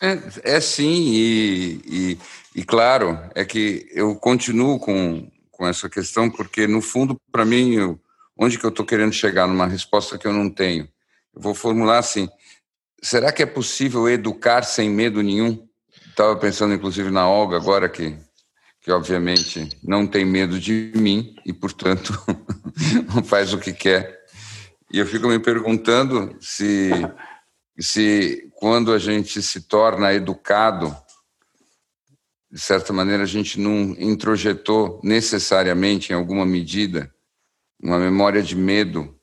É, 0.01 0.57
é 0.57 0.61
sim, 0.61 1.11
e, 1.13 1.81
e, 1.85 2.19
e, 2.55 2.65
claro, 2.65 3.19
é 3.35 3.45
que 3.45 3.89
eu 3.91 4.15
continuo 4.15 4.79
com, 4.79 5.29
com 5.51 5.67
essa 5.67 5.89
questão, 5.89 6.31
porque 6.31 6.67
no 6.67 6.81
fundo, 6.81 7.21
para 7.33 7.45
mim, 7.45 7.75
eu, 7.75 8.01
onde 8.39 8.59
que 8.59 8.65
eu 8.65 8.71
estou 8.71 8.87
querendo 8.87 9.13
chegar 9.13 9.49
numa 9.49 9.67
resposta 9.67 10.17
que 10.17 10.27
eu 10.27 10.33
não 10.33 10.49
tenho? 10.49 10.89
Vou 11.39 11.55
formular 11.55 11.99
assim: 11.99 12.29
será 13.03 13.33
que 13.33 13.43
é 13.43 13.47
possível 13.47 14.09
educar 14.09 14.63
sem 14.63 14.91
medo 14.91 15.23
nenhum? 15.23 15.67
Estava 16.11 16.37
pensando, 16.37 16.75
inclusive, 16.75 17.11
na 17.11 17.29
Olga 17.29 17.57
agora 17.57 17.89
que 17.89 18.17
que 18.89 18.93
obviamente 18.93 19.69
não 19.83 20.07
tem 20.07 20.25
medo 20.25 20.59
de 20.59 20.93
mim 20.95 21.35
e, 21.45 21.53
portanto, 21.53 22.13
faz 23.27 23.53
o 23.53 23.59
que 23.59 23.71
quer. 23.71 24.19
E 24.91 24.99
eu 24.99 25.07
fico 25.07 25.29
me 25.29 25.39
perguntando 25.39 26.35
se, 26.41 26.91
se 27.79 28.51
quando 28.55 28.91
a 28.91 28.99
gente 28.99 29.43
se 29.43 29.61
torna 29.61 30.15
educado, 30.15 30.97
de 32.51 32.59
certa 32.59 32.91
maneira, 32.91 33.25
a 33.25 33.27
gente 33.27 33.61
não 33.61 33.95
introjetou 33.99 35.01
necessariamente, 35.05 36.13
em 36.13 36.17
alguma 36.17 36.47
medida, 36.47 37.15
uma 37.79 37.99
memória 37.99 38.43
de 38.43 38.57
medo, 38.57 39.18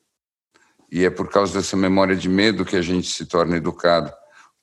e 0.90 1.04
é 1.04 1.10
por 1.10 1.28
causa 1.28 1.54
dessa 1.54 1.76
memória 1.76 2.16
de 2.16 2.28
medo 2.28 2.64
que 2.64 2.76
a 2.76 2.82
gente 2.82 3.08
se 3.08 3.26
torna 3.26 3.56
educado. 3.56 4.12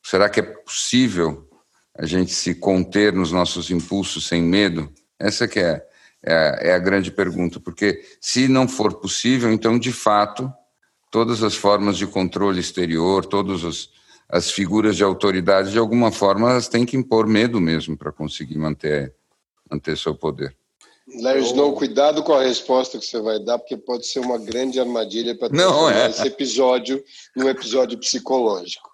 Será 0.01 0.29
que 0.29 0.39
é 0.39 0.43
possível 0.43 1.49
a 1.97 2.05
gente 2.05 2.33
se 2.33 2.55
conter 2.55 3.13
nos 3.13 3.31
nossos 3.31 3.69
impulsos 3.69 4.27
sem 4.27 4.41
medo? 4.41 4.91
Essa 5.19 5.47
que 5.47 5.59
é, 5.59 5.85
é, 6.23 6.69
é 6.69 6.73
a 6.73 6.79
grande 6.79 7.11
pergunta, 7.11 7.59
porque 7.59 8.03
se 8.19 8.47
não 8.47 8.67
for 8.67 8.95
possível, 8.95 9.51
então, 9.51 9.77
de 9.77 9.91
fato, 9.91 10.51
todas 11.11 11.43
as 11.43 11.55
formas 11.55 11.97
de 11.97 12.07
controle 12.07 12.59
exterior, 12.59 13.25
todas 13.25 13.63
as, 13.63 13.89
as 14.27 14.51
figuras 14.51 14.95
de 14.95 15.03
autoridade, 15.03 15.71
de 15.71 15.77
alguma 15.77 16.11
forma, 16.11 16.49
elas 16.49 16.67
têm 16.67 16.85
que 16.85 16.97
impor 16.97 17.27
medo 17.27 17.61
mesmo 17.61 17.95
para 17.95 18.11
conseguir 18.11 18.57
manter, 18.57 19.13
manter 19.69 19.97
seu 19.97 20.15
poder. 20.15 20.55
Larry 21.21 21.41
Snow, 21.41 21.73
cuidado 21.73 22.23
com 22.23 22.33
a 22.33 22.43
resposta 22.43 22.97
que 22.97 23.05
você 23.05 23.19
vai 23.19 23.39
dar, 23.39 23.59
porque 23.59 23.75
pode 23.75 24.07
ser 24.07 24.19
uma 24.19 24.37
grande 24.37 24.79
armadilha 24.79 25.37
para 25.37 25.49
transformar 25.49 25.95
é. 25.95 26.09
esse 26.09 26.27
episódio 26.27 27.03
num 27.35 27.49
episódio 27.49 27.97
psicológico. 27.97 28.89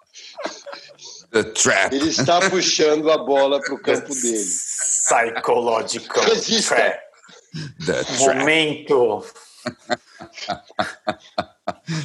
The 1.30 1.44
trap. 1.44 1.94
Ele 1.94 2.08
está 2.08 2.40
puxando 2.50 3.10
a 3.10 3.18
bola 3.18 3.60
para 3.60 3.74
o 3.74 3.80
campo 3.80 4.12
dele. 4.12 4.44
Psychological 4.44 6.24
trap. 6.68 7.00
The 7.86 8.04
Momento. 8.18 9.24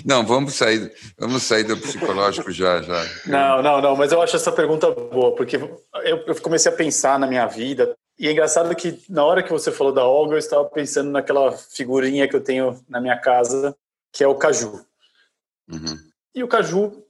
Não, 0.05 0.25
vamos 0.25 0.53
sair, 0.53 0.93
vamos 1.17 1.43
sair 1.43 1.63
do 1.63 1.77
psicológico 1.77 2.51
já, 2.51 2.81
já. 2.81 3.05
Não, 3.25 3.61
não, 3.61 3.81
não, 3.81 3.95
mas 3.95 4.11
eu 4.11 4.21
acho 4.21 4.35
essa 4.35 4.51
pergunta 4.51 4.91
boa, 4.91 5.35
porque 5.35 5.55
eu, 5.55 5.83
eu 6.03 6.41
comecei 6.41 6.71
a 6.71 6.75
pensar 6.75 7.17
na 7.17 7.25
minha 7.25 7.47
vida, 7.47 7.95
e 8.17 8.27
é 8.27 8.31
engraçado 8.31 8.73
que 8.75 9.03
na 9.09 9.25
hora 9.25 9.43
que 9.43 9.51
você 9.51 9.71
falou 9.71 9.91
da 9.91 10.07
Olga, 10.07 10.35
eu 10.35 10.39
estava 10.39 10.63
pensando 10.65 11.11
naquela 11.11 11.51
figurinha 11.51 12.27
que 12.27 12.35
eu 12.35 12.43
tenho 12.43 12.79
na 12.87 13.01
minha 13.01 13.17
casa, 13.17 13.75
que 14.11 14.23
é 14.23 14.27
o 14.27 14.35
Caju. 14.35 14.85
Uhum. 15.69 15.99
E 16.33 16.41
o 16.41 16.47
Caju, 16.47 17.03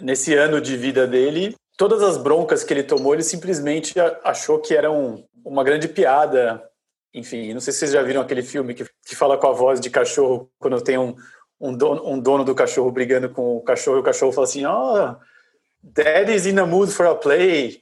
nesse 0.00 0.34
ano 0.34 0.60
de 0.60 0.76
vida 0.76 1.06
dele, 1.06 1.56
todas 1.76 2.02
as 2.02 2.18
broncas 2.18 2.62
que 2.62 2.72
ele 2.74 2.82
tomou, 2.82 3.14
ele 3.14 3.22
simplesmente 3.22 3.94
achou 4.22 4.58
que 4.58 4.74
eram 4.74 5.24
uma 5.42 5.64
grande 5.64 5.88
piada. 5.88 6.62
Enfim, 7.14 7.54
não 7.54 7.60
sei 7.60 7.72
se 7.72 7.78
vocês 7.78 7.92
já 7.92 8.02
viram 8.02 8.20
aquele 8.20 8.42
filme 8.42 8.74
que, 8.74 8.84
que 9.06 9.16
fala 9.16 9.38
com 9.38 9.46
a 9.46 9.52
voz 9.52 9.80
de 9.80 9.88
cachorro 9.88 10.50
quando 10.58 10.82
tem 10.82 10.98
um, 10.98 11.16
um, 11.58 11.74
dono, 11.74 12.06
um 12.06 12.20
dono 12.20 12.44
do 12.44 12.54
cachorro 12.54 12.90
brigando 12.90 13.30
com 13.30 13.56
o 13.56 13.62
cachorro 13.62 13.96
e 13.96 14.00
o 14.00 14.04
cachorro 14.04 14.32
fala 14.32 14.46
assim: 14.46 14.66
Oh, 14.66 15.16
Daddy's 15.82 16.44
in 16.44 16.56
the 16.56 16.64
mood 16.64 16.92
for 16.92 17.06
a 17.06 17.14
play. 17.14 17.80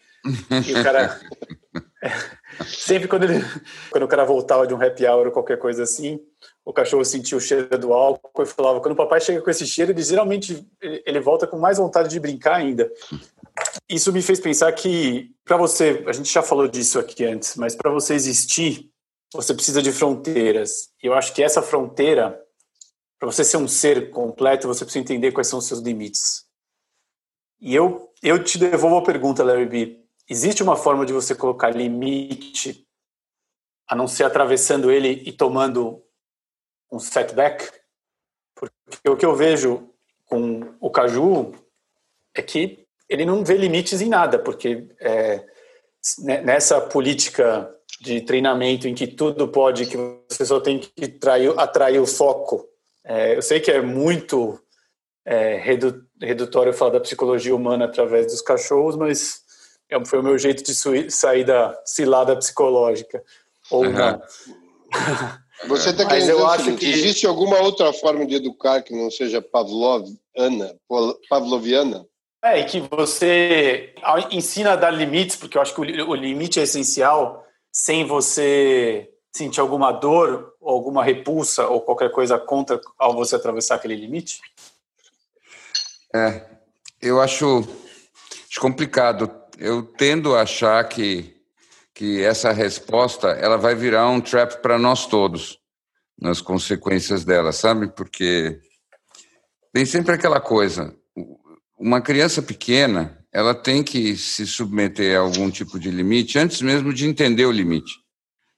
E 0.65 0.73
o 0.73 0.85
cara. 0.85 1.21
Sempre 2.67 3.09
quando, 3.09 3.25
ele, 3.25 3.45
quando 3.91 4.05
o 4.05 4.09
cara 4.09 4.25
voltava 4.25 4.67
de 4.67 4.75
um 4.75 4.83
happy 4.83 5.07
hour 5.07 5.27
ou 5.27 5.33
qualquer 5.33 5.59
coisa 5.59 5.83
assim, 5.83 6.21
o 6.65 6.73
cachorro 6.73 7.05
sentia 7.05 7.37
o 7.37 7.41
cheiro 7.41 7.79
do 7.79 7.93
álcool 7.93 8.43
e 8.43 8.47
falava: 8.47 8.81
quando 8.81 8.93
o 8.93 8.97
papai 8.97 9.21
chega 9.21 9.41
com 9.41 9.51
esse 9.51 9.67
cheiro, 9.67 9.93
ele 9.93 10.03
geralmente 10.03 10.67
ele 10.81 11.21
volta 11.21 11.47
com 11.47 11.59
mais 11.59 11.79
vontade 11.79 12.09
de 12.09 12.21
brincar 12.21 12.57
ainda. 12.57 12.91
Isso 13.89 14.13
me 14.13 14.23
fez 14.23 14.41
pensar 14.41 14.73
que, 14.73 15.31
para 15.45 15.57
você, 15.57 16.03
a 16.07 16.13
gente 16.13 16.33
já 16.33 16.43
falou 16.43 16.67
disso 16.67 16.99
aqui 16.99 17.25
antes, 17.25 17.57
mas 17.57 17.77
para 17.77 17.91
você 17.91 18.15
existir, 18.15 18.91
você 19.33 19.55
precisa 19.55 19.83
de 19.83 19.93
fronteiras. 19.93 20.91
E 21.03 21.07
eu 21.07 21.15
acho 21.15 21.33
que 21.35 21.43
essa 21.43 21.63
fronteira, 21.63 22.41
para 23.19 23.31
você 23.31 23.45
ser 23.45 23.57
um 23.57 23.69
ser 23.69 24.11
completo, 24.11 24.67
você 24.67 24.85
precisa 24.85 25.03
entender 25.03 25.33
quais 25.33 25.47
são 25.47 25.59
os 25.59 25.67
seus 25.67 25.81
limites. 25.81 26.45
E 27.61 27.75
eu, 27.75 28.11
eu 28.23 28.43
te 28.43 28.59
devolvo 28.59 28.99
a 28.99 29.03
pergunta, 29.03 29.45
Larry 29.45 29.67
B. 29.67 30.04
Existe 30.29 30.63
uma 30.63 30.77
forma 30.77 31.05
de 31.05 31.13
você 31.13 31.35
colocar 31.35 31.71
limite, 31.71 32.87
a 33.87 33.95
não 33.95 34.09
ser 34.09 34.25
atravessando 34.25 34.91
ele 34.91 35.23
e 35.27 35.33
tomando 35.33 36.03
um 36.91 36.99
setback? 36.99 37.71
Porque 38.55 39.11
o 39.11 39.17
que 39.17 39.27
eu 39.27 39.37
vejo 39.37 39.91
com 40.25 40.75
o 40.81 40.91
Caju 40.91 41.53
é 42.35 42.43
que 42.43 42.87
ele 43.09 43.27
não 43.27 43.45
vê 43.45 43.57
limites 43.57 44.01
em 44.01 44.09
nada, 44.09 44.39
porque 44.39 44.89
é, 44.99 45.45
nessa 46.43 46.81
política 46.81 47.71
de 48.01 48.21
treinamento 48.23 48.89
em 48.89 48.95
que 48.95 49.07
tudo 49.07 49.49
pode, 49.49 49.87
que 49.87 49.97
você 50.29 50.45
só 50.45 50.61
tem 50.61 50.79
que 50.79 51.05
atrair, 51.05 51.59
atrair 51.59 52.01
o 52.01 52.07
foco. 52.07 52.67
É, 53.05 53.37
eu 53.37 53.43
sei 53.43 53.61
que 53.61 53.71
é 53.71 53.81
muito 53.81 54.59
é, 55.25 55.57
redu, 55.57 56.03
redutório 56.21 56.73
falar 56.73 56.93
da 56.93 57.01
psicologia 57.01 57.55
humana 57.55 57.85
através 57.85 58.27
dos 58.27 58.41
cachorros, 58.41 58.97
mas 58.97 59.44
foi 60.07 60.19
o 60.19 60.23
meu 60.23 60.39
jeito 60.39 60.63
de 60.63 61.11
sair 61.11 61.45
da 61.45 61.79
cilada 61.85 62.37
psicológica. 62.37 63.23
Ou 63.71 63.85
uhum. 63.85 63.93
não. 63.93 64.23
Você 65.69 65.91
está 65.91 66.05
querendo 66.05 66.21
dizer 66.21 66.35
o 66.35 66.57
seguinte, 66.57 66.81
que... 66.81 66.91
existe 66.91 67.27
alguma 67.27 67.61
outra 67.61 67.93
forma 67.93 68.27
de 68.27 68.35
educar 68.35 68.83
que 68.83 68.93
não 68.93 69.11
seja 69.11 69.41
pavloviana? 69.41 70.75
pavloviana? 71.29 72.05
É, 72.45 72.61
e 72.61 72.65
que 72.65 72.81
você 72.81 73.95
ensina 74.31 74.73
a 74.73 74.77
dar 74.77 74.91
limites, 74.91 75.37
porque 75.37 75.57
eu 75.57 75.63
acho 75.63 75.75
que 75.75 75.81
o 75.81 76.15
limite 76.15 76.61
é 76.61 76.65
essencial, 76.65 77.43
sem 77.73 78.05
você 78.05 79.09
sentir 79.35 79.61
alguma 79.61 79.91
dor, 79.93 80.53
ou 80.61 80.75
alguma 80.75 81.03
repulsa, 81.03 81.67
ou 81.67 81.81
qualquer 81.81 82.11
coisa 82.11 82.39
contra 82.39 82.79
ao 82.99 83.15
você 83.15 83.37
atravessar 83.37 83.77
aquele 83.77 83.97
limite? 83.97 84.41
É, 86.15 86.45
eu 87.01 87.21
acho, 87.21 87.67
acho 88.49 88.61
complicado. 88.61 89.31
Eu 89.59 89.83
tendo 89.83 90.35
a 90.35 90.43
achar 90.43 90.83
que, 90.89 91.37
que 91.95 92.23
essa 92.23 92.53
resposta 92.53 93.29
ela 93.29 93.57
vai 93.57 93.75
virar 93.75 94.09
um 94.09 94.21
trap 94.21 94.61
para 94.61 94.79
nós 94.79 95.07
todos, 95.07 95.59
nas 96.21 96.41
consequências 96.41 97.25
dela, 97.25 97.53
sabe? 97.53 97.89
Porque 97.89 98.61
tem 99.73 99.85
sempre 99.85 100.15
aquela 100.15 100.41
coisa 100.41 100.95
uma 101.79 102.01
criança 102.01 102.41
pequena, 102.41 103.19
ela 103.33 103.55
tem 103.55 103.83
que 103.83 104.17
se 104.17 104.47
submeter 104.47 105.17
a 105.17 105.21
algum 105.21 105.51
tipo 105.51 105.79
de 105.79 105.91
limite 105.91 106.39
antes 106.39 106.63
mesmo 106.63 106.93
de 106.93 107.07
entender 107.07 107.45
o 107.45 107.53
limite. 107.53 107.93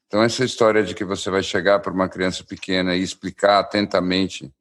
Então, 0.07 0.23
essa 0.23 0.45
história 0.45 0.85
de 0.85 0.95
que 0.95 1.05
você 1.05 1.31
vai 1.31 1.43
chegar 1.43 1.81
para 1.81 1.93
uma 1.93 2.09
criança 2.09 2.45
pequena 2.45 2.95
e 2.95 3.03
explicar 3.03 3.59
atentamente 3.59 4.53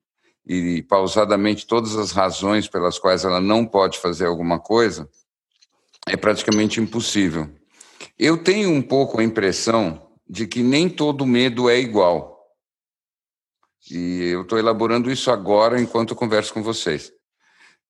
e 0.47 0.81
pausadamente 0.83 1.67
todas 1.67 1.95
as 1.95 2.11
razões 2.11 2.67
pelas 2.67 2.97
quais 2.97 3.23
ela 3.23 3.41
não 3.41 3.65
pode 3.65 3.99
fazer 3.99 4.25
alguma 4.25 4.59
coisa, 4.59 5.07
é 6.07 6.15
praticamente 6.15 6.79
impossível. 6.79 7.49
Eu 8.17 8.37
tenho 8.37 8.69
um 8.71 8.81
pouco 8.81 9.19
a 9.19 9.23
impressão 9.23 10.09
de 10.27 10.47
que 10.47 10.61
nem 10.61 10.89
todo 10.89 11.25
medo 11.25 11.69
é 11.69 11.79
igual. 11.79 12.35
E 13.89 14.21
eu 14.23 14.41
estou 14.41 14.57
elaborando 14.57 15.11
isso 15.11 15.29
agora 15.29 15.79
enquanto 15.79 16.11
eu 16.11 16.15
converso 16.15 16.53
com 16.53 16.63
vocês 16.63 17.15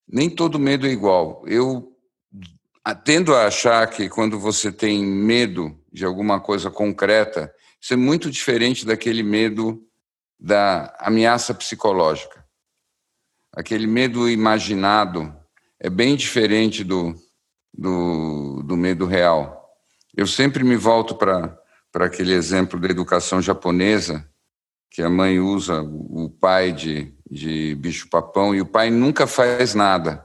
nem 0.08 0.30
todo 0.30 0.58
medo 0.58 0.86
é 0.86 0.90
igual. 0.90 1.42
Eu 1.46 1.92
tendo 3.04 3.34
a 3.34 3.46
achar 3.46 3.88
que 3.90 4.08
quando 4.08 4.38
você 4.38 4.70
tem 4.70 5.04
medo 5.04 5.76
de 5.92 6.04
alguma 6.04 6.40
coisa 6.40 6.70
concreta, 6.70 7.52
isso 7.80 7.92
é 7.92 7.96
muito 7.96 8.30
diferente 8.30 8.86
daquele 8.86 9.22
medo 9.22 9.82
da 10.38 10.96
ameaça 11.00 11.52
psicológica. 11.52 12.44
Aquele 13.52 13.86
medo 13.86 14.28
imaginado 14.28 15.34
é 15.80 15.90
bem 15.90 16.14
diferente 16.14 16.84
do, 16.84 17.14
do, 17.76 18.62
do 18.64 18.76
medo 18.76 19.06
real. 19.06 19.70
Eu 20.16 20.26
sempre 20.26 20.64
me 20.64 20.76
volto 20.76 21.14
para 21.14 21.58
aquele 21.94 22.32
exemplo 22.32 22.80
da 22.80 22.88
educação 22.88 23.42
japonesa, 23.42 24.26
que 24.90 25.02
a 25.02 25.10
mãe 25.10 25.38
usa 25.38 25.82
o 25.82 26.30
pai 26.30 26.72
de 26.72 27.16
de 27.30 27.74
bicho-papão 27.74 28.54
e 28.54 28.60
o 28.60 28.66
pai 28.66 28.90
nunca 28.90 29.26
faz 29.26 29.74
nada, 29.74 30.24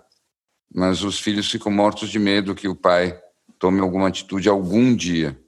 mas 0.74 1.04
os 1.04 1.20
filhos 1.20 1.50
ficam 1.50 1.72
mortos 1.72 2.10
de 2.10 2.20
medo 2.20 2.56
que 2.56 2.68
o 2.68 2.76
pai 2.76 3.20
tome 3.58 3.80
alguma 3.80 4.08
atitude 4.08 4.48
algum 4.48 4.96
dia. 4.96 5.40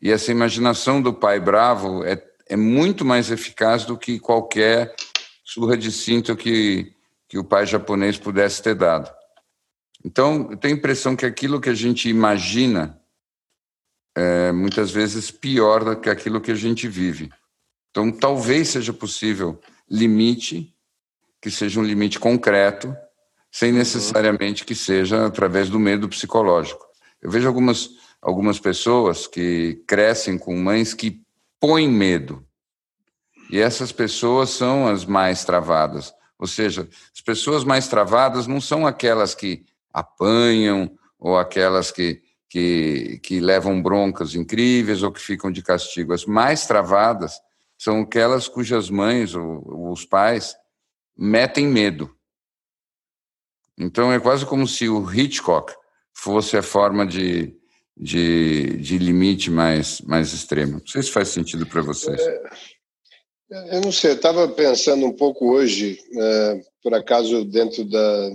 E 0.00 0.10
essa 0.10 0.30
imaginação 0.30 1.00
do 1.00 1.12
pai 1.12 1.38
bravo 1.38 2.04
é, 2.04 2.22
é 2.48 2.56
muito 2.56 3.04
mais 3.04 3.30
eficaz 3.30 3.84
do 3.84 3.96
que 3.96 4.18
qualquer 4.18 4.94
surra 5.44 5.76
de 5.76 5.92
cinto 5.92 6.36
que, 6.36 6.92
que 7.28 7.38
o 7.38 7.44
pai 7.44 7.66
japonês 7.66 8.16
pudesse 8.16 8.62
ter 8.62 8.74
dado. 8.74 9.12
Então, 10.04 10.48
eu 10.50 10.56
tenho 10.56 10.74
a 10.74 10.78
impressão 10.78 11.14
que 11.14 11.26
aquilo 11.26 11.60
que 11.60 11.68
a 11.68 11.74
gente 11.74 12.08
imagina 12.08 13.00
é 14.14 14.52
muitas 14.52 14.90
vezes 14.90 15.30
pior 15.30 15.84
do 15.84 15.96
que 15.96 16.10
aquilo 16.10 16.40
que 16.40 16.50
a 16.50 16.56
gente 16.56 16.88
vive. 16.88 17.30
Então, 17.90 18.10
talvez 18.10 18.68
seja 18.68 18.92
possível 18.92 19.60
limite, 19.88 20.74
que 21.40 21.50
seja 21.50 21.78
um 21.78 21.84
limite 21.84 22.18
concreto, 22.18 22.94
sem 23.50 23.70
uhum. 23.70 23.78
necessariamente 23.78 24.64
que 24.64 24.74
seja 24.74 25.26
através 25.26 25.68
do 25.68 25.78
medo 25.78 26.08
psicológico. 26.08 26.84
Eu 27.20 27.30
vejo 27.30 27.46
algumas, 27.46 27.90
algumas 28.20 28.58
pessoas 28.58 29.26
que 29.26 29.82
crescem 29.86 30.38
com 30.38 30.56
mães 30.56 30.94
que 30.94 31.22
põem 31.60 31.88
medo. 31.88 32.44
E 33.50 33.60
essas 33.60 33.92
pessoas 33.92 34.50
são 34.50 34.88
as 34.88 35.04
mais 35.04 35.44
travadas. 35.44 36.12
Ou 36.38 36.46
seja, 36.46 36.88
as 37.14 37.20
pessoas 37.20 37.62
mais 37.62 37.86
travadas 37.86 38.46
não 38.46 38.60
são 38.60 38.86
aquelas 38.86 39.34
que 39.34 39.64
apanham 39.92 40.90
ou 41.18 41.36
aquelas 41.36 41.90
que, 41.90 42.20
que, 42.48 43.20
que 43.22 43.40
levam 43.40 43.82
broncas 43.82 44.34
incríveis 44.34 45.02
ou 45.02 45.12
que 45.12 45.20
ficam 45.20 45.50
de 45.50 45.62
castigo. 45.62 46.12
As 46.12 46.24
mais 46.24 46.66
travadas 46.66 47.40
são 47.78 48.00
aquelas 48.00 48.48
cujas 48.48 48.90
mães 48.90 49.34
ou, 49.34 49.62
ou 49.66 49.92
os 49.92 50.04
pais 50.04 50.54
metem 51.16 51.66
medo. 51.66 52.14
Então 53.78 54.12
é 54.12 54.20
quase 54.20 54.46
como 54.46 54.66
se 54.66 54.88
o 54.88 55.12
Hitchcock 55.12 55.72
fosse 56.12 56.56
a 56.56 56.62
forma 56.62 57.06
de, 57.06 57.56
de, 57.96 58.76
de 58.76 58.98
limite 58.98 59.50
mais, 59.50 60.00
mais 60.02 60.32
extremo. 60.32 60.78
Não 60.78 60.86
sei 60.86 61.02
se 61.02 61.10
faz 61.10 61.28
sentido 61.28 61.66
para 61.66 61.82
vocês. 61.82 62.20
É, 62.20 63.76
eu 63.76 63.80
não 63.80 63.92
sei, 63.92 64.12
estava 64.12 64.48
pensando 64.48 65.06
um 65.06 65.12
pouco 65.12 65.52
hoje, 65.52 65.98
é, 66.16 66.60
por 66.82 66.94
acaso, 66.94 67.44
dentro 67.44 67.84
da, 67.84 68.30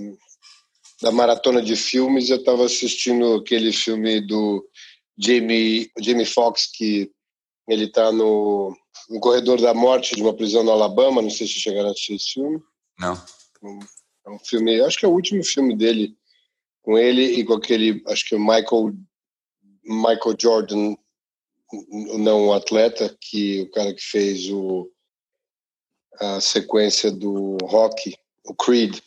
da 1.02 1.12
maratona 1.12 1.62
de 1.62 1.76
filmes, 1.76 2.30
eu 2.30 2.38
estava 2.38 2.66
assistindo 2.66 3.36
aquele 3.36 3.72
filme 3.72 4.20
do 4.22 4.68
Jamie, 5.18 5.92
Jamie 6.00 6.26
Foxx, 6.26 6.70
que 6.74 7.12
ele 7.68 7.86
está 7.86 8.12
no, 8.12 8.76
no 9.10 9.20
Corredor 9.20 9.62
da 9.62 9.74
Morte 9.74 10.16
de 10.16 10.22
uma 10.22 10.34
prisão 10.34 10.64
no 10.64 10.72
Alabama. 10.72 11.22
Não 11.22 11.30
sei 11.30 11.46
se 11.48 11.54
chegaram 11.54 11.90
a 11.90 11.92
assistir 11.92 12.16
esse 12.16 12.34
filme. 12.34 12.62
Não. 13.00 13.14
É 14.26 14.30
um 14.30 14.40
filme, 14.40 14.80
acho 14.82 14.98
que 14.98 15.06
é 15.06 15.08
o 15.08 15.14
último 15.14 15.44
filme 15.44 15.76
dele, 15.76 16.16
com 16.82 16.98
ele 16.98 17.24
e 17.24 17.46
com 17.46 17.54
aquele, 17.54 18.02
acho 18.08 18.26
que 18.26 18.36
é 18.36 18.38
o 18.38 18.42
Michael, 18.42 18.94
Michael 19.84 20.36
Jordan, 20.40 20.96
não 22.18 22.48
o 22.48 22.54
atleta, 22.54 23.16
que 23.20 23.62
o 23.62 23.72
cara 23.72 23.94
que 23.94 24.02
fez 24.02 24.50
o, 24.50 24.90
a 26.20 26.42
sequência 26.42 27.12
do 27.12 27.58
Rock, 27.64 28.16
o 28.46 28.56
Creed. 28.56 29.00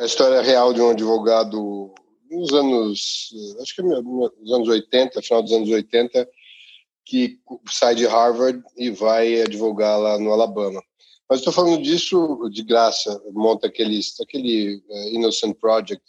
É 0.00 0.04
a 0.04 0.06
história 0.06 0.40
real 0.40 0.72
de 0.72 0.80
um 0.80 0.88
advogado 0.88 1.92
nos 2.30 2.50
anos, 2.54 3.34
acho 3.60 3.74
que 3.74 3.82
é 3.82 3.84
nos 3.84 4.50
anos 4.50 4.66
80, 4.66 5.20
final 5.20 5.42
dos 5.42 5.52
anos 5.52 5.68
80, 5.68 6.26
que 7.04 7.38
sai 7.68 7.94
de 7.94 8.06
Harvard 8.06 8.62
e 8.78 8.88
vai 8.88 9.42
advogar 9.42 10.00
lá 10.00 10.18
no 10.18 10.32
Alabama. 10.32 10.82
Mas 11.28 11.40
estou 11.40 11.52
falando 11.52 11.82
disso 11.82 12.48
de 12.50 12.62
graça, 12.62 13.22
monta 13.30 13.66
aquele, 13.66 14.00
aquele 14.22 14.76
uh, 14.88 15.08
Innocent 15.10 15.54
Project. 15.60 16.02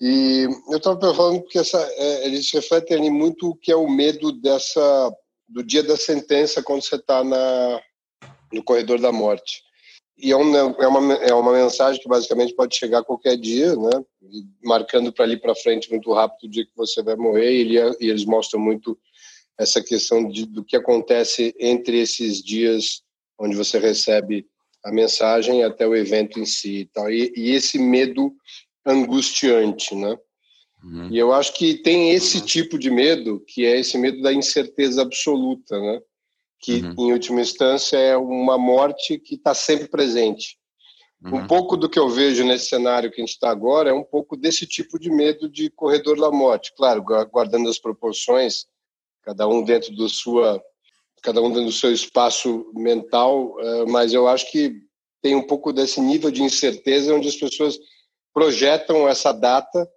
E 0.00 0.48
eu 0.70 0.78
estava 0.78 1.14
falando 1.14 1.42
porque 1.42 1.58
essa, 1.58 1.78
é, 1.82 2.26
eles 2.26 2.50
refletem 2.50 2.96
ali 2.96 3.10
muito 3.10 3.50
o 3.50 3.54
que 3.54 3.70
é 3.70 3.76
o 3.76 3.90
medo 3.90 4.32
dessa 4.32 5.14
do 5.46 5.62
dia 5.62 5.82
da 5.82 5.98
sentença 5.98 6.62
quando 6.62 6.80
você 6.80 6.96
está 6.96 7.22
no 7.22 8.64
corredor 8.64 8.98
da 8.98 9.12
morte. 9.12 9.62
E 10.22 10.30
é, 10.30 10.36
um, 10.36 10.56
é, 10.56 10.86
uma, 10.86 11.14
é 11.14 11.34
uma 11.34 11.52
mensagem 11.52 12.00
que 12.00 12.08
basicamente 12.08 12.54
pode 12.54 12.76
chegar 12.76 13.02
qualquer 13.02 13.36
dia, 13.36 13.74
né? 13.74 14.04
marcando 14.62 15.12
para 15.12 15.24
ali 15.24 15.36
para 15.36 15.54
frente 15.54 15.90
muito 15.90 16.12
rápido 16.12 16.44
o 16.44 16.48
dia 16.48 16.64
que 16.64 16.76
você 16.76 17.02
vai 17.02 17.16
morrer. 17.16 17.52
E, 17.52 17.60
ele, 17.60 17.96
e 18.00 18.08
eles 18.08 18.24
mostram 18.24 18.60
muito 18.60 18.96
essa 19.58 19.82
questão 19.82 20.28
de, 20.28 20.46
do 20.46 20.64
que 20.64 20.76
acontece 20.76 21.52
entre 21.58 22.00
esses 22.00 22.40
dias 22.40 23.02
onde 23.36 23.56
você 23.56 23.80
recebe 23.80 24.46
a 24.84 24.92
mensagem 24.92 25.64
até 25.64 25.86
o 25.86 25.96
evento 25.96 26.38
em 26.38 26.46
si 26.46 26.80
e 26.80 26.86
tal. 26.86 27.10
E, 27.10 27.32
e 27.36 27.50
esse 27.50 27.76
medo 27.76 28.32
angustiante, 28.86 29.94
né? 29.96 30.16
Uhum. 30.84 31.08
E 31.10 31.18
eu 31.18 31.32
acho 31.32 31.52
que 31.54 31.74
tem 31.74 32.12
esse 32.12 32.38
uhum. 32.38 32.44
tipo 32.44 32.78
de 32.78 32.90
medo, 32.90 33.40
que 33.46 33.64
é 33.66 33.78
esse 33.78 33.98
medo 33.98 34.20
da 34.22 34.32
incerteza 34.32 35.02
absoluta, 35.02 35.80
né? 35.80 36.00
Que, 36.62 36.80
uhum. 36.80 36.94
em 36.98 37.12
última 37.12 37.40
instância, 37.40 37.98
é 37.98 38.16
uma 38.16 38.56
morte 38.56 39.18
que 39.18 39.34
está 39.34 39.52
sempre 39.52 39.88
presente. 39.88 40.56
Um 41.24 41.36
uhum. 41.36 41.46
pouco 41.46 41.76
do 41.76 41.88
que 41.88 41.98
eu 41.98 42.08
vejo 42.08 42.44
nesse 42.44 42.66
cenário 42.66 43.10
que 43.10 43.20
a 43.20 43.24
gente 43.24 43.34
está 43.34 43.50
agora 43.50 43.90
é 43.90 43.92
um 43.92 44.02
pouco 44.02 44.36
desse 44.36 44.66
tipo 44.66 44.98
de 44.98 45.10
medo 45.10 45.48
de 45.48 45.70
corredor 45.70 46.18
da 46.18 46.30
morte. 46.30 46.72
Claro, 46.76 47.02
guardando 47.02 47.68
as 47.68 47.78
proporções, 47.78 48.66
cada 49.22 49.46
um 49.46 49.62
dentro 49.62 49.94
do 49.94 50.08
sua 50.08 50.62
cada 51.22 51.40
um 51.40 51.50
dentro 51.50 51.66
do 51.66 51.72
seu 51.72 51.92
espaço 51.92 52.72
mental, 52.74 53.54
eh, 53.60 53.84
mas 53.86 54.12
eu 54.12 54.26
acho 54.26 54.50
que 54.50 54.74
tem 55.22 55.36
um 55.36 55.46
pouco 55.46 55.72
desse 55.72 56.00
nível 56.00 56.32
de 56.32 56.42
incerteza 56.42 57.14
onde 57.14 57.28
as 57.28 57.36
pessoas 57.36 57.78
projetam 58.34 59.08
essa 59.08 59.30
data 59.30 59.88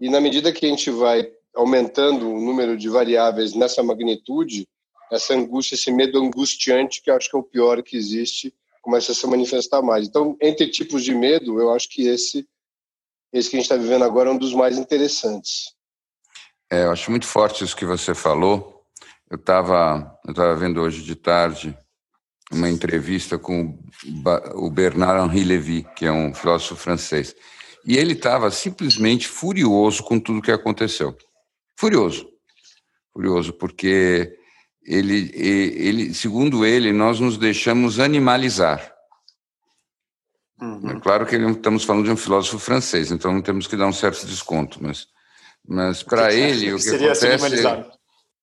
e 0.00 0.08
na 0.08 0.18
medida 0.18 0.50
que 0.50 0.64
a 0.64 0.68
gente 0.70 0.90
vai 0.90 1.30
aumentando 1.54 2.30
o 2.30 2.40
número 2.40 2.74
de 2.74 2.88
variáveis 2.88 3.54
nessa 3.54 3.82
magnitude, 3.82 4.66
essa 5.12 5.34
angústia, 5.34 5.74
esse 5.74 5.92
medo 5.92 6.18
angustiante, 6.18 7.02
que 7.02 7.10
eu 7.10 7.16
acho 7.16 7.28
que 7.28 7.36
é 7.36 7.38
o 7.38 7.42
pior 7.42 7.82
que 7.82 7.96
existe, 7.96 8.54
começa 8.80 9.12
a 9.12 9.14
se 9.14 9.26
manifestar 9.26 9.82
mais. 9.82 10.06
Então, 10.08 10.36
entre 10.40 10.68
tipos 10.68 11.04
de 11.04 11.14
medo, 11.14 11.60
eu 11.60 11.70
acho 11.72 11.88
que 11.88 12.06
esse, 12.08 12.48
esse 13.32 13.50
que 13.50 13.56
a 13.56 13.58
gente 13.60 13.70
está 13.70 13.76
vivendo 13.76 14.04
agora 14.04 14.30
é 14.30 14.32
um 14.32 14.38
dos 14.38 14.54
mais 14.54 14.78
interessantes. 14.78 15.74
É, 16.70 16.84
eu 16.84 16.90
acho 16.90 17.10
muito 17.10 17.26
forte 17.26 17.62
isso 17.62 17.76
que 17.76 17.84
você 17.84 18.14
falou, 18.14 18.82
eu 19.30 19.36
estava 19.36 20.18
eu 20.26 20.32
tava 20.32 20.56
vendo 20.56 20.80
hoje 20.80 21.02
de 21.02 21.14
tarde 21.14 21.76
uma 22.50 22.68
entrevista 22.68 23.38
com 23.38 23.78
o 24.54 24.70
Bernard-Henri 24.70 25.44
Lévy, 25.44 25.86
que 25.96 26.04
é 26.04 26.12
um 26.12 26.34
filósofo 26.34 26.76
francês. 26.76 27.34
E 27.84 27.96
ele 27.96 28.12
estava 28.12 28.50
simplesmente 28.50 29.26
furioso 29.26 30.02
com 30.02 30.20
tudo 30.20 30.42
que 30.42 30.52
aconteceu. 30.52 31.16
Furioso. 31.78 32.28
Furioso, 33.12 33.54
porque 33.54 34.38
ele, 34.84 35.30
ele, 35.34 36.14
segundo 36.14 36.64
ele, 36.64 36.92
nós 36.92 37.20
nos 37.20 37.36
deixamos 37.36 37.98
animalizar. 37.98 38.92
Uhum. 40.60 40.90
É 40.90 41.00
claro 41.00 41.26
que 41.26 41.36
estamos 41.36 41.84
falando 41.84 42.04
de 42.04 42.10
um 42.12 42.16
filósofo 42.16 42.58
francês, 42.58 43.10
então 43.10 43.40
temos 43.42 43.66
que 43.66 43.76
dar 43.76 43.86
um 43.86 43.92
certo 43.92 44.26
desconto, 44.26 44.78
mas, 44.80 45.08
mas 45.66 46.02
para 46.02 46.32
ele 46.32 46.72
o 46.72 46.78
que 46.78 46.90
acontece 46.90 47.92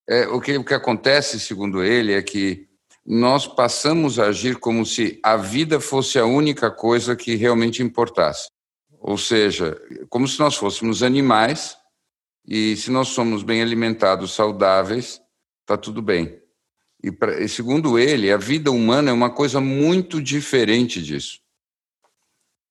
é, 0.10 0.28
o, 0.28 0.42
que, 0.42 0.58
o 0.58 0.64
que 0.64 0.74
acontece, 0.74 1.40
segundo 1.40 1.84
ele, 1.84 2.14
é 2.14 2.22
que 2.22 2.68
nós 3.06 3.46
passamos 3.46 4.18
a 4.18 4.26
agir 4.26 4.58
como 4.58 4.84
se 4.84 5.20
a 5.24 5.38
vida 5.38 5.80
fosse 5.80 6.18
a 6.18 6.26
única 6.26 6.72
coisa 6.72 7.16
que 7.16 7.36
realmente 7.36 7.84
importasse. 7.84 8.50
Ou 9.00 9.18
seja, 9.20 9.80
como 10.10 10.28
se 10.28 10.40
nós 10.40 10.56
fôssemos 10.56 11.04
animais 11.04 11.78
e 12.46 12.76
se 12.76 12.90
nós 12.90 13.10
somos 13.10 13.44
bem 13.44 13.62
alimentados, 13.62 14.34
saudáveis, 14.34 15.22
está 15.70 15.78
tudo 15.78 16.02
bem. 16.02 16.42
E, 17.04 17.12
pra, 17.12 17.40
e, 17.40 17.48
segundo 17.48 18.00
ele, 18.00 18.32
a 18.32 18.38
vida 18.38 18.72
humana 18.72 19.12
é 19.12 19.14
uma 19.14 19.30
coisa 19.30 19.62
muito 19.62 20.20
diferente 20.22 21.02
disso. 21.02 21.40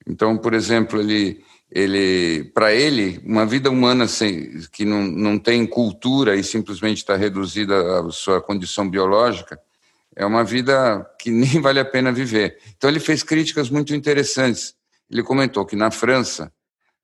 Então, 0.07 0.37
por 0.37 0.53
exemplo, 0.53 1.01
ele, 1.01 1.45
ele 1.71 2.45
para 2.53 2.75
ele, 2.75 3.21
uma 3.25 3.47
vida 3.47 3.71
humana 3.71 4.09
sem, 4.09 4.61
que 4.73 4.85
não, 4.85 5.03
não 5.03 5.39
tem 5.39 5.65
cultura 5.65 6.35
e 6.35 6.43
simplesmente 6.43 6.99
está 6.99 7.17
reduzida 7.17 8.01
à 8.01 8.11
sua 8.11 8.43
condição 8.43 8.89
biológica, 8.89 9.59
é 10.17 10.27
uma 10.27 10.43
vida 10.43 11.09
que 11.21 11.31
nem 11.31 11.61
vale 11.61 11.79
a 11.79 11.85
pena 11.85 12.11
viver. 12.11 12.59
Então, 12.77 12.91
ele 12.91 13.01
fez 13.01 13.23
críticas 13.23 13.71
muito 13.71 13.95
interessantes. 13.95 14.75
Ele 15.09 15.23
comentou 15.23 15.65
que 15.65 15.77
na 15.77 15.91
França, 15.91 16.53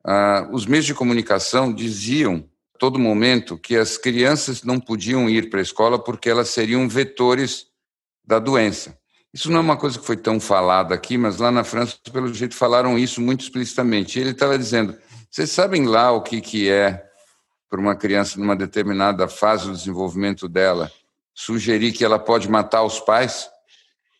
ah, 0.05 0.49
os 0.53 0.67
meios 0.67 0.85
de 0.85 0.93
comunicação 0.93 1.73
diziam 1.73 2.47
todo 2.79 2.99
momento 2.99 3.59
que 3.59 3.77
as 3.77 3.97
crianças 3.97 4.63
não 4.63 4.81
podiam 4.81 5.29
ir 5.29 5.51
para 5.51 5.61
a 5.61 5.63
escola 5.63 5.99
porque 5.99 6.29
elas 6.29 6.49
seriam 6.49 6.89
vetores 6.89 7.67
da 8.25 8.39
doença. 8.39 8.99
Isso 9.33 9.51
não 9.51 9.59
é 9.59 9.61
uma 9.61 9.77
coisa 9.77 9.99
que 9.99 10.07
foi 10.07 10.17
tão 10.17 10.39
falada 10.39 10.95
aqui, 10.95 11.19
mas 11.19 11.39
lá 11.39 11.51
na 11.51 11.65
França, 11.65 11.97
pelo 12.13 12.33
jeito, 12.33 12.55
falaram 12.55 12.97
isso 12.97 13.21
muito 13.21 13.43
explicitamente. 13.43 14.19
ele 14.19 14.31
estava 14.31 14.57
dizendo: 14.57 14.97
vocês 15.29 15.51
sabem 15.51 15.87
lá 15.87 16.13
o 16.13 16.23
que, 16.23 16.41
que 16.41 16.71
é 16.71 17.05
para 17.69 17.81
uma 17.81 17.97
criança 17.97 18.39
numa 18.39 18.55
determinada 18.55 19.27
fase 19.27 19.67
do 19.67 19.73
desenvolvimento 19.73 20.49
dela 20.49 20.91
sugerir 21.35 21.93
que 21.93 22.05
ela 22.05 22.19
pode 22.21 22.49
matar 22.49 22.85
os 22.85 23.01
pais 23.01 23.51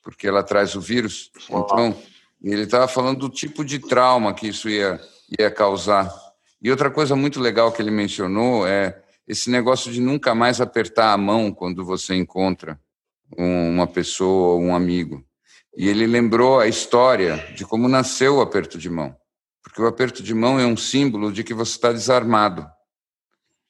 porque 0.03 0.27
ela 0.27 0.43
traz 0.43 0.75
o 0.75 0.81
vírus? 0.81 1.31
Então, 1.49 1.97
ele 2.43 2.63
estava 2.63 2.89
falando 2.89 3.21
do 3.21 3.29
tipo 3.29 3.65
de 3.65 3.79
trauma 3.79 4.35
que 4.35 4.49
isso 4.49 4.69
ia, 4.69 5.01
ia 5.39 5.51
causar. 5.51 6.13
E 6.65 6.71
outra 6.71 6.91
coisa 6.91 7.15
muito 7.15 7.41
legal 7.41 7.71
que 7.71 7.83
ele 7.83 7.91
mencionou 7.91 8.67
é 8.67 9.03
esse 9.29 9.51
negócio 9.51 9.93
de 9.93 10.01
nunca 10.01 10.35
mais 10.35 10.63
apertar 10.63 11.13
a 11.13 11.19
mão 11.19 11.53
quando 11.53 11.85
você 11.85 12.15
encontra 12.15 12.81
uma 13.37 13.87
pessoa 13.87 14.55
ou 14.55 14.63
um 14.63 14.75
amigo. 14.75 15.23
E 15.77 15.87
ele 15.87 16.07
lembrou 16.07 16.59
a 16.59 16.67
história 16.67 17.37
de 17.55 17.67
como 17.67 17.87
nasceu 17.87 18.37
o 18.37 18.41
aperto 18.41 18.79
de 18.79 18.89
mão. 18.89 19.15
Porque 19.63 19.83
o 19.83 19.87
aperto 19.87 20.23
de 20.23 20.33
mão 20.33 20.59
é 20.59 20.65
um 20.65 20.77
símbolo 20.77 21.31
de 21.31 21.45
que 21.45 21.53
você 21.53 21.73
está 21.73 21.93
desarmado. 21.93 22.67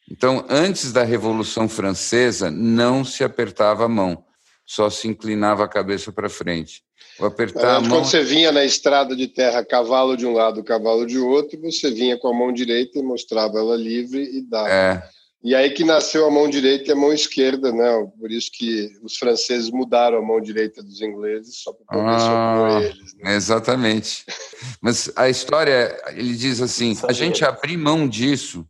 Então, 0.09 0.47
antes 0.49 0.93
da 0.93 1.03
Revolução 1.03 1.69
Francesa, 1.69 2.49
não 2.49 3.05
se 3.05 3.25
apertava 3.25 3.87
a 3.87 3.89
mão, 3.89 4.25
só 4.67 4.89
se 4.89 5.09
inclinava 5.09 5.65
a 5.65 5.69
cabeça 5.69 6.11
para 6.11 6.29
frente. 6.29 6.83
O 7.19 7.27
apertar 7.27 7.63
Mas, 7.63 7.77
a 7.77 7.81
mão... 7.81 7.91
Quando 7.91 8.07
você 8.07 8.23
vinha 8.23 8.51
na 8.51 8.65
estrada 8.65 9.15
de 9.15 9.29
terra, 9.29 9.65
cavalo 9.65 10.17
de 10.17 10.27
um 10.27 10.33
lado, 10.33 10.65
cavalo 10.65 11.07
de 11.07 11.19
outro, 11.19 11.61
você 11.61 11.91
vinha 11.91 12.19
com 12.19 12.29
a 12.29 12.35
mão 12.35 12.53
direita 12.53 12.99
e 12.99 13.03
mostrava 13.03 13.59
ela 13.59 13.77
livre 13.77 14.23
e 14.23 14.43
dava. 14.43 14.69
É. 14.69 15.03
E 15.45 15.55
aí 15.55 15.71
que 15.71 15.85
nasceu 15.85 16.27
a 16.27 16.31
mão 16.31 16.49
direita 16.49 16.89
e 16.89 16.93
a 16.93 16.97
mão 16.97 17.13
esquerda, 17.13 17.71
né? 17.71 18.11
Por 18.19 18.31
isso 18.31 18.51
que 18.51 18.91
os 19.03 19.19
franceses 19.19 19.71
mudaram 19.71 20.17
a 20.17 20.23
mão 20.23 20.41
direita 20.41 20.83
dos 20.83 21.03
ingleses 21.03 21.59
só 21.59 21.71
para 21.71 21.85
poder 21.85 22.09
ah, 22.09 22.81
eles. 22.83 23.15
Né? 23.17 23.37
Exatamente. 23.37 24.25
Mas 24.81 25.13
a 25.15 25.29
história, 25.29 25.95
ele 26.17 26.35
diz 26.35 26.63
assim: 26.63 26.97
a 27.07 27.13
gente 27.13 27.45
abrir 27.45 27.77
mão 27.77 28.09
disso 28.09 28.67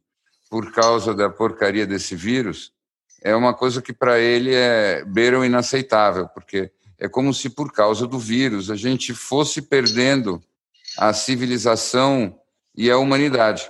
por 0.51 0.73
causa 0.73 1.15
da 1.15 1.31
porcaria 1.31 1.87
desse 1.87 2.17
vírus 2.17 2.74
é 3.25 3.35
uma 3.35 3.55
coisa 3.55 3.81
que 3.81 3.93
para 3.95 4.21
ele 4.21 4.55
é 4.55 5.03
beirão 5.07 5.43
inaceitável, 5.43 6.29
porque 6.29 6.71
é 6.99 7.09
como 7.09 7.33
se 7.33 7.49
por 7.49 7.73
causa 7.73 8.07
do 8.07 8.19
vírus 8.19 8.71
a 8.71 8.77
gente 8.77 9.15
fosse 9.15 9.63
perdendo 9.63 10.43
a 10.99 11.15
civilização 11.15 12.39
e 12.77 12.91
a 12.91 12.99
humanidade 12.99 13.69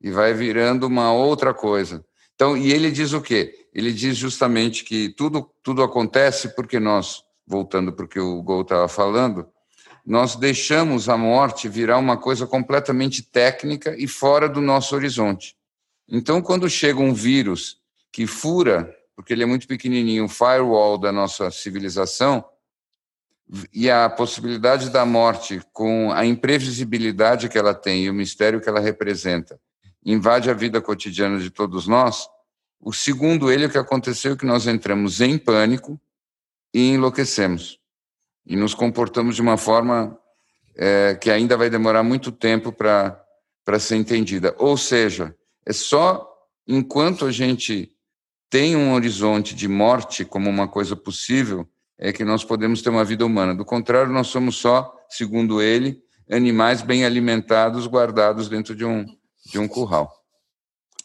e 0.00 0.12
vai 0.12 0.32
virando 0.32 0.86
uma 0.86 1.12
outra 1.12 1.52
coisa. 1.52 2.04
Então, 2.36 2.56
e 2.56 2.72
ele 2.72 2.90
diz 2.90 3.12
o 3.12 3.20
quê? 3.20 3.66
Ele 3.74 3.92
diz 3.92 4.16
justamente 4.16 4.84
que 4.84 5.08
tudo, 5.08 5.50
tudo 5.62 5.82
acontece 5.82 6.54
porque 6.54 6.78
nós, 6.78 7.22
voltando 7.44 7.92
para 7.92 8.04
o 8.04 8.08
que 8.08 8.20
o 8.20 8.42
Gol 8.42 8.62
estava 8.62 8.86
falando, 8.86 9.46
nós 10.06 10.36
deixamos 10.36 11.08
a 11.08 11.16
morte 11.16 11.68
virar 11.68 11.98
uma 11.98 12.16
coisa 12.16 12.46
completamente 12.46 13.22
técnica 13.22 13.94
e 13.98 14.06
fora 14.06 14.48
do 14.48 14.60
nosso 14.60 14.94
horizonte. 14.94 15.56
Então, 16.08 16.40
quando 16.40 16.68
chega 16.68 17.00
um 17.00 17.14
vírus 17.14 17.81
que 18.12 18.26
fura, 18.26 18.94
porque 19.16 19.32
ele 19.32 19.42
é 19.42 19.46
muito 19.46 19.66
pequenininho, 19.66 20.26
o 20.26 20.28
firewall 20.28 20.98
da 20.98 21.10
nossa 21.10 21.50
civilização, 21.50 22.44
e 23.72 23.90
a 23.90 24.08
possibilidade 24.08 24.90
da 24.90 25.04
morte, 25.04 25.60
com 25.72 26.12
a 26.12 26.24
imprevisibilidade 26.24 27.48
que 27.48 27.58
ela 27.58 27.74
tem 27.74 28.04
e 28.04 28.10
o 28.10 28.14
mistério 28.14 28.60
que 28.60 28.68
ela 28.68 28.80
representa, 28.80 29.58
invade 30.04 30.50
a 30.50 30.54
vida 30.54 30.80
cotidiana 30.80 31.38
de 31.38 31.50
todos 31.50 31.86
nós, 31.86 32.28
o 32.80 32.92
segundo 32.92 33.50
ele, 33.50 33.66
o 33.66 33.70
que 33.70 33.78
aconteceu 33.78 34.32
é 34.32 34.36
que 34.36 34.44
nós 34.44 34.66
entramos 34.66 35.20
em 35.20 35.38
pânico 35.38 36.00
e 36.74 36.94
enlouquecemos. 36.94 37.78
E 38.44 38.56
nos 38.56 38.74
comportamos 38.74 39.36
de 39.36 39.42
uma 39.42 39.56
forma 39.56 40.18
é, 40.74 41.14
que 41.14 41.30
ainda 41.30 41.56
vai 41.56 41.70
demorar 41.70 42.02
muito 42.02 42.32
tempo 42.32 42.72
para 42.72 43.78
ser 43.78 43.96
entendida. 43.96 44.52
Ou 44.58 44.76
seja, 44.76 45.32
é 45.64 45.72
só 45.72 46.28
enquanto 46.66 47.24
a 47.24 47.30
gente 47.30 47.91
tem 48.52 48.76
um 48.76 48.92
horizonte 48.92 49.54
de 49.54 49.66
morte 49.66 50.26
como 50.26 50.50
uma 50.50 50.68
coisa 50.68 50.94
possível, 50.94 51.66
é 51.98 52.12
que 52.12 52.22
nós 52.22 52.44
podemos 52.44 52.82
ter 52.82 52.90
uma 52.90 53.02
vida 53.02 53.24
humana. 53.24 53.54
Do 53.54 53.64
contrário, 53.64 54.12
nós 54.12 54.26
somos 54.26 54.56
só, 54.56 54.94
segundo 55.08 55.62
ele, 55.62 56.02
animais 56.30 56.82
bem 56.82 57.06
alimentados, 57.06 57.86
guardados 57.86 58.50
dentro 58.50 58.76
de 58.76 58.84
um, 58.84 59.06
de 59.46 59.58
um 59.58 59.66
curral. 59.66 60.12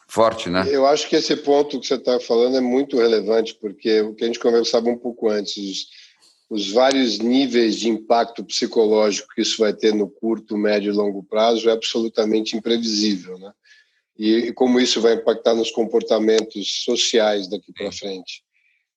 Forte, 0.06 0.50
né? 0.50 0.66
Eu 0.68 0.86
acho 0.86 1.08
que 1.08 1.16
esse 1.16 1.34
ponto 1.36 1.80
que 1.80 1.86
você 1.86 1.94
está 1.94 2.20
falando 2.20 2.58
é 2.58 2.60
muito 2.60 2.98
relevante, 2.98 3.56
porque 3.58 4.02
o 4.02 4.14
que 4.14 4.24
a 4.24 4.26
gente 4.26 4.38
conversava 4.38 4.90
um 4.90 4.98
pouco 4.98 5.30
antes, 5.30 5.56
os, 5.56 5.86
os 6.50 6.70
vários 6.70 7.18
níveis 7.18 7.76
de 7.76 7.88
impacto 7.88 8.44
psicológico 8.44 9.32
que 9.34 9.40
isso 9.40 9.56
vai 9.56 9.72
ter 9.72 9.94
no 9.94 10.06
curto, 10.06 10.54
médio 10.54 10.92
e 10.92 10.94
longo 10.94 11.22
prazo 11.22 11.70
é 11.70 11.72
absolutamente 11.72 12.58
imprevisível, 12.58 13.38
né? 13.38 13.50
E, 14.18 14.48
e 14.48 14.52
como 14.52 14.80
isso 14.80 15.00
vai 15.00 15.14
impactar 15.14 15.54
nos 15.54 15.70
comportamentos 15.70 16.82
sociais 16.84 17.48
daqui 17.48 17.72
para 17.72 17.92
frente. 17.92 18.42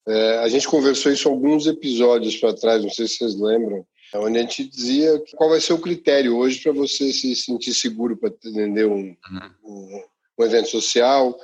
É, 0.07 0.39
a 0.39 0.47
gente 0.47 0.67
conversou 0.67 1.11
isso 1.11 1.29
alguns 1.29 1.67
episódios 1.67 2.35
para 2.37 2.55
trás, 2.55 2.81
não 2.81 2.89
sei 2.89 3.07
se 3.07 3.17
vocês 3.17 3.39
lembram, 3.39 3.85
onde 4.15 4.39
a 4.39 4.41
gente 4.41 4.67
dizia 4.67 5.21
qual 5.35 5.51
vai 5.51 5.61
ser 5.61 5.73
o 5.73 5.79
critério 5.79 6.35
hoje 6.35 6.59
para 6.59 6.71
você 6.71 7.13
se 7.13 7.35
sentir 7.35 7.73
seguro 7.73 8.17
para 8.17 8.29
atender 8.29 8.85
um, 8.85 9.15
uhum. 9.29 9.51
um, 9.63 10.03
um, 10.39 10.43
evento 10.43 10.69
social 10.69 11.37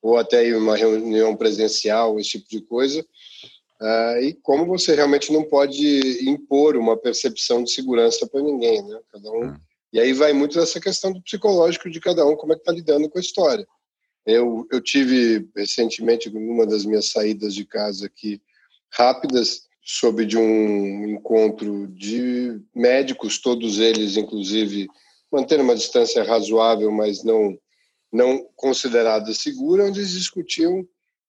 ou 0.00 0.16
até 0.16 0.56
uma 0.56 0.76
reunião 0.76 1.34
presencial, 1.34 2.18
esse 2.20 2.30
tipo 2.30 2.48
de 2.48 2.60
coisa, 2.60 3.00
uh, 3.80 4.18
e 4.22 4.34
como 4.42 4.64
você 4.66 4.94
realmente 4.94 5.32
não 5.32 5.42
pode 5.42 6.28
impor 6.28 6.76
uma 6.76 6.96
percepção 6.96 7.64
de 7.64 7.72
segurança 7.72 8.26
para 8.26 8.42
ninguém, 8.42 8.82
né? 8.82 9.00
Cada 9.10 9.30
um. 9.30 9.56
E 9.94 10.00
aí 10.00 10.12
vai 10.12 10.32
muito 10.32 10.58
dessa 10.58 10.80
questão 10.80 11.12
do 11.12 11.22
psicológico 11.22 11.88
de 11.88 12.00
cada 12.00 12.26
um, 12.26 12.34
como 12.34 12.52
é 12.52 12.56
que 12.56 12.62
está 12.62 12.72
lidando 12.72 13.08
com 13.08 13.16
a 13.16 13.20
história. 13.20 13.64
Eu, 14.26 14.66
eu 14.72 14.80
tive 14.80 15.48
recentemente, 15.56 16.28
numa 16.28 16.66
das 16.66 16.84
minhas 16.84 17.10
saídas 17.10 17.54
de 17.54 17.64
casa 17.64 18.06
aqui, 18.06 18.42
rápidas, 18.90 19.68
soube 19.80 20.26
de 20.26 20.36
um 20.36 21.10
encontro 21.10 21.86
de 21.86 22.60
médicos, 22.74 23.38
todos 23.38 23.78
eles, 23.78 24.16
inclusive, 24.16 24.88
mantendo 25.30 25.62
uma 25.62 25.76
distância 25.76 26.24
razoável, 26.24 26.90
mas 26.90 27.22
não, 27.22 27.56
não 28.12 28.44
considerada 28.56 29.32
segura, 29.32 29.84
onde 29.84 30.00
eles 30.00 30.10
discutiam 30.10 30.84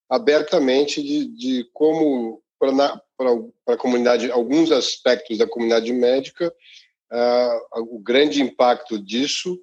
abertamente 0.09 1.03
de, 1.03 1.27
de 1.27 1.69
como, 1.71 2.41
para 2.57 2.73
a 3.67 3.77
comunidade, 3.77 4.31
alguns 4.31 4.71
aspectos 4.71 5.37
da 5.37 5.47
comunidade 5.47 5.93
médica, 5.93 6.51
o 7.73 7.99
grande 7.99 8.41
impacto 8.41 8.99
disso 8.99 9.59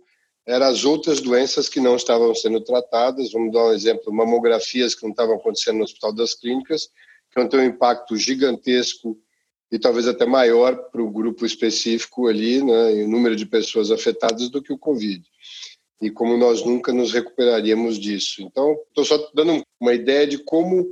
eram 0.47 0.67
as 0.67 0.85
outras 0.85 1.21
doenças 1.21 1.69
que 1.69 1.81
não 1.81 1.97
estavam 1.97 2.35
sendo 2.35 2.61
tratadas. 2.61 3.33
Vamos 3.33 3.53
dar 3.53 3.67
um 3.67 3.73
exemplo: 3.73 4.13
mamografias 4.13 4.95
que 4.95 5.03
não 5.03 5.11
estavam 5.11 5.37
acontecendo 5.37 5.79
no 5.79 5.85
Hospital 5.85 6.13
das 6.13 6.35
Clínicas, 6.35 6.89
que 7.31 7.41
vão 7.41 7.49
ter 7.49 7.59
um 7.59 7.65
impacto 7.65 8.17
gigantesco 8.17 9.19
e 9.71 9.79
talvez 9.79 10.07
até 10.07 10.27
maior 10.27 10.77
para 10.91 11.03
o 11.03 11.11
grupo 11.11 11.47
específico 11.47 12.27
ali, 12.27 12.63
né, 12.63 12.93
em 12.93 13.09
número 13.09 13.35
de 13.35 13.47
pessoas 13.47 13.91
afetadas 13.91 14.51
do 14.51 14.63
que 14.63 14.73
o 14.73 14.79
Covid. 14.79 15.23
E 16.03 16.11
como 16.11 16.37
nós 16.37 16.63
nunca 16.63 16.93
nos 16.93 17.13
recuperaríamos 17.13 17.99
disso. 17.99 18.43
Então, 18.43 18.77
estou 18.89 19.05
só 19.05 19.31
dando 19.35 19.63
uma 19.81 19.95
ideia 19.95 20.27
de 20.27 20.39
como 20.39 20.87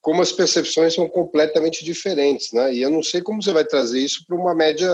como 0.00 0.20
as 0.20 0.30
percepções 0.30 0.92
são 0.92 1.08
completamente 1.08 1.82
diferentes, 1.82 2.52
né? 2.52 2.74
E 2.74 2.82
eu 2.82 2.90
não 2.90 3.02
sei 3.02 3.22
como 3.22 3.42
você 3.42 3.52
vai 3.52 3.64
trazer 3.64 4.00
isso 4.00 4.22
para 4.26 4.36
uma 4.36 4.54
média 4.54 4.86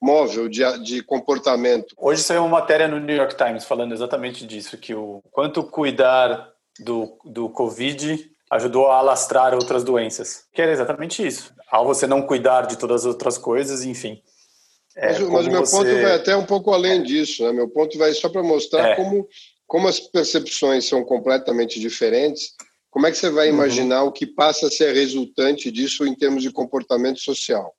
móvel 0.00 0.48
de, 0.48 0.62
de 0.82 1.02
comportamento. 1.02 1.94
Hoje 1.96 2.22
saiu 2.22 2.42
uma 2.42 2.60
matéria 2.60 2.88
no 2.88 3.00
New 3.00 3.16
York 3.16 3.36
Times 3.36 3.64
falando 3.64 3.92
exatamente 3.92 4.46
disso, 4.46 4.78
que 4.78 4.94
o 4.94 5.22
quanto 5.30 5.62
cuidar 5.64 6.52
do, 6.78 7.18
do 7.24 7.48
Covid 7.48 8.30
ajudou 8.50 8.86
a 8.86 8.98
alastrar 8.98 9.54
outras 9.54 9.84
doenças. 9.84 10.44
Que 10.52 10.62
era 10.62 10.72
exatamente 10.72 11.26
isso. 11.26 11.52
Ao 11.70 11.84
você 11.84 12.06
não 12.06 12.22
cuidar 12.22 12.62
de 12.62 12.78
todas 12.78 13.02
as 13.02 13.06
outras 13.06 13.36
coisas, 13.36 13.84
enfim. 13.84 14.22
É, 14.96 15.12
mas, 15.12 15.20
mas 15.20 15.46
o 15.46 15.50
meu 15.50 15.66
você... 15.66 15.76
ponto 15.76 16.02
vai 16.02 16.14
até 16.14 16.36
um 16.36 16.46
pouco 16.46 16.72
além 16.72 17.02
disso. 17.02 17.44
Né? 17.44 17.52
Meu 17.52 17.68
ponto 17.68 17.98
vai 17.98 18.12
só 18.14 18.28
para 18.28 18.42
mostrar 18.42 18.90
é. 18.90 18.96
como, 18.96 19.28
como 19.66 19.88
as 19.88 20.00
percepções 20.00 20.86
são 20.86 21.04
completamente 21.04 21.78
diferentes. 21.78 22.54
Como 22.90 23.06
é 23.06 23.10
que 23.10 23.18
você 23.18 23.30
vai 23.30 23.48
uhum. 23.48 23.54
imaginar 23.54 24.02
uhum. 24.02 24.08
o 24.08 24.12
que 24.12 24.26
passa 24.26 24.66
a 24.66 24.70
ser 24.70 24.94
resultante 24.94 25.70
disso 25.70 26.06
em 26.06 26.14
termos 26.14 26.42
de 26.42 26.50
comportamento 26.50 27.20
social? 27.20 27.74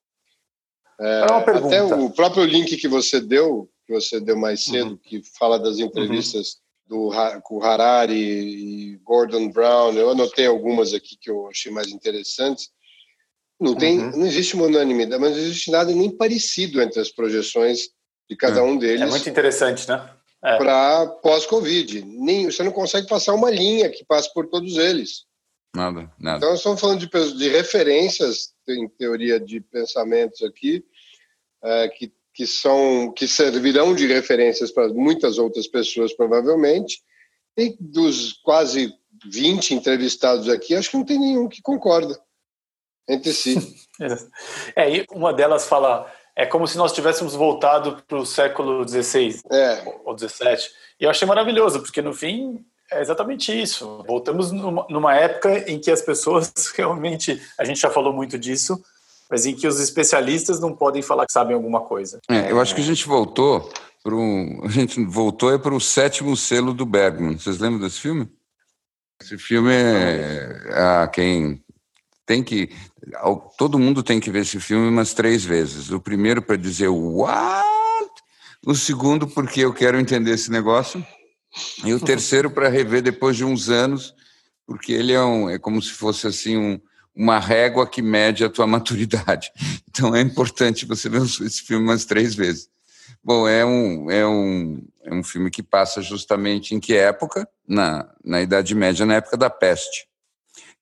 É, 1.00 1.22
até 1.24 1.84
o 1.84 2.10
próprio 2.10 2.44
link 2.44 2.76
que 2.76 2.88
você 2.88 3.22
deu, 3.22 3.70
que 3.86 3.94
você 3.94 4.20
deu 4.20 4.38
mais 4.38 4.66
cedo, 4.66 4.92
uhum. 4.92 4.98
que 4.98 5.22
fala 5.38 5.58
das 5.58 5.80
entrevistas 5.80 6.56
uhum 6.56 6.70
do 6.90 7.12
com 7.44 7.64
Harari 7.64 8.16
e 8.16 8.98
Gordon 9.04 9.50
Brown, 9.50 9.94
eu 9.94 10.10
anotei 10.10 10.48
algumas 10.48 10.94
aqui 10.94 11.16
que 11.16 11.30
eu 11.30 11.48
achei 11.48 11.72
mais 11.72 11.90
interessantes. 11.90 12.72
Não 13.60 13.76
tem, 13.76 14.00
uhum. 14.00 14.12
não 14.18 14.26
existe 14.26 14.56
uma 14.56 14.66
unanimidade, 14.66 15.22
mas 15.22 15.32
não 15.32 15.38
existe 15.38 15.70
nada 15.70 15.94
nem 15.94 16.10
parecido 16.10 16.82
entre 16.82 17.00
as 17.00 17.12
projeções 17.12 17.90
de 18.28 18.36
cada 18.36 18.64
um 18.64 18.78
deles. 18.78 19.02
É 19.02 19.06
muito 19.06 19.30
interessante, 19.30 19.88
né? 19.88 20.10
É. 20.44 20.58
Para 20.58 21.06
pós-Covid, 21.22 22.02
nem 22.06 22.46
você 22.46 22.64
não 22.64 22.72
consegue 22.72 23.08
passar 23.08 23.34
uma 23.34 23.52
linha 23.52 23.90
que 23.90 24.06
passe 24.06 24.34
por 24.34 24.48
todos 24.48 24.78
eles. 24.78 25.26
Nada, 25.76 26.10
nada. 26.18 26.38
Então, 26.38 26.56
estamos 26.56 26.80
falando 26.80 27.06
de, 27.06 27.38
de 27.38 27.50
referências 27.50 28.54
em 28.74 28.88
teoria 28.88 29.40
de 29.40 29.60
pensamentos 29.62 30.42
aqui, 30.44 30.84
é, 31.64 31.88
que 31.90 32.12
que 32.40 32.48
são 32.48 33.12
que 33.12 33.28
servirão 33.28 33.94
de 33.94 34.08
referências 34.08 34.72
para 34.72 34.88
muitas 34.88 35.38
outras 35.38 35.68
pessoas 35.68 36.14
provavelmente. 36.14 37.02
E 37.58 37.76
dos 37.78 38.32
quase 38.32 38.94
20 39.30 39.74
entrevistados 39.74 40.48
aqui, 40.48 40.74
acho 40.74 40.90
que 40.90 40.96
não 40.96 41.04
tem 41.04 41.20
nenhum 41.20 41.50
que 41.50 41.62
concorda 41.62 42.18
entre 43.10 43.34
si. 43.34 43.58
é, 44.74 45.00
e 45.00 45.06
uma 45.12 45.34
delas 45.34 45.68
fala 45.68 46.10
é 46.34 46.46
como 46.46 46.66
se 46.66 46.78
nós 46.78 46.94
tivéssemos 46.94 47.34
voltado 47.34 48.02
para 48.08 48.18
o 48.18 48.26
século 48.26 48.88
XVI 48.88 49.42
é. 49.52 49.84
ou 50.06 50.18
XVII. 50.18 50.72
E 50.98 51.04
eu 51.04 51.10
achei 51.10 51.28
maravilhoso, 51.28 51.82
porque 51.82 52.02
no 52.02 52.14
fim 52.14 52.66
É 52.92 53.02
exatamente 53.02 53.52
isso. 53.52 54.04
Voltamos 54.08 54.52
numa, 54.52 54.86
numa 54.90 55.16
época 55.16 55.70
em 55.70 55.80
que 55.80 55.92
as 55.92 56.02
pessoas 56.02 56.52
realmente, 56.76 57.42
a 57.58 57.64
gente 57.64 57.80
já 57.80 57.90
falou 57.90 58.14
muito 58.14 58.38
disso, 58.38 58.82
mas 59.30 59.46
em 59.46 59.56
que 59.56 59.68
os 59.68 59.80
especialistas 59.80 60.60
não 60.60 60.76
podem 60.76 61.02
falar 61.02 61.26
que 61.26 61.32
sabem 61.32 61.56
alguma 61.56 61.82
coisa. 61.82 62.20
É, 62.30 62.52
eu 62.52 62.60
acho 62.60 62.74
que 62.74 62.82
a 62.82 62.86
gente 62.86 63.08
voltou 63.08 63.72
para 64.04 64.16
um, 64.16 64.62
a 64.66 64.70
gente 64.70 65.04
voltou 65.06 65.54
é 65.54 65.58
para 65.58 65.74
o 65.74 65.80
sétimo 65.80 66.36
selo 66.36 66.74
do 66.74 66.86
Bergman. 66.86 67.38
Vocês 67.38 67.60
lembram 67.60 67.80
desse 67.80 68.00
filme? 68.00 68.28
Esse 69.22 69.38
filme 69.38 69.72
é 69.74 70.70
a 70.74 71.08
quem 71.08 71.62
tem 72.26 72.44
que 72.44 72.70
todo 73.58 73.80
mundo 73.80 74.04
tem 74.04 74.20
que 74.20 74.32
ver 74.32 74.42
esse 74.42 74.60
filme 74.60 74.88
umas 74.88 75.14
três 75.14 75.44
vezes. 75.44 75.92
O 75.92 76.00
primeiro 76.00 76.42
para 76.42 76.56
dizer 76.56 76.88
what, 76.88 77.68
o 78.66 78.74
segundo 78.74 79.28
porque 79.28 79.62
eu 79.62 79.74
quero 79.74 80.00
entender 80.00 80.32
esse 80.32 80.50
negócio 80.50 81.06
e 81.84 81.94
o 81.94 82.00
terceiro 82.04 82.50
para 82.50 82.70
rever 82.70 83.02
depois 83.02 83.36
de 83.36 83.44
uns 83.44 83.70
anos 83.70 84.14
porque 84.70 84.94
ele 84.94 85.14
é, 85.14 85.22
um, 85.24 85.50
é 85.50 85.58
como 85.58 85.82
se 85.82 85.90
fosse 85.90 86.28
assim 86.28 86.56
um, 86.56 86.80
uma 87.16 87.40
régua 87.40 87.88
que 87.88 88.04
mede 88.04 88.46
a 88.46 88.50
tua 88.50 88.68
maturidade. 88.68 89.52
Então 89.90 90.16
é 90.16 90.22
importante 90.22 90.86
você 90.86 91.10
ver 91.10 91.24
esse 91.24 91.64
filme 91.64 91.86
umas 91.86 92.06
três 92.06 92.36
vezes. 92.36 92.70
Bom, 93.24 93.48
é 93.48 93.66
um, 93.66 94.12
é 94.12 94.28
um, 94.28 94.88
é 95.04 95.12
um 95.12 95.24
filme 95.24 95.50
que 95.50 95.64
passa 95.64 96.04
justamente 96.04 96.76
em 96.76 96.80
que 96.80 96.94
época? 96.94 97.50
Na, 97.68 98.08
na 98.24 98.42
Idade 98.42 98.76
Média, 98.76 99.08
na 99.08 99.16
época 99.16 99.36
da 99.36 99.50
peste. 99.50 100.08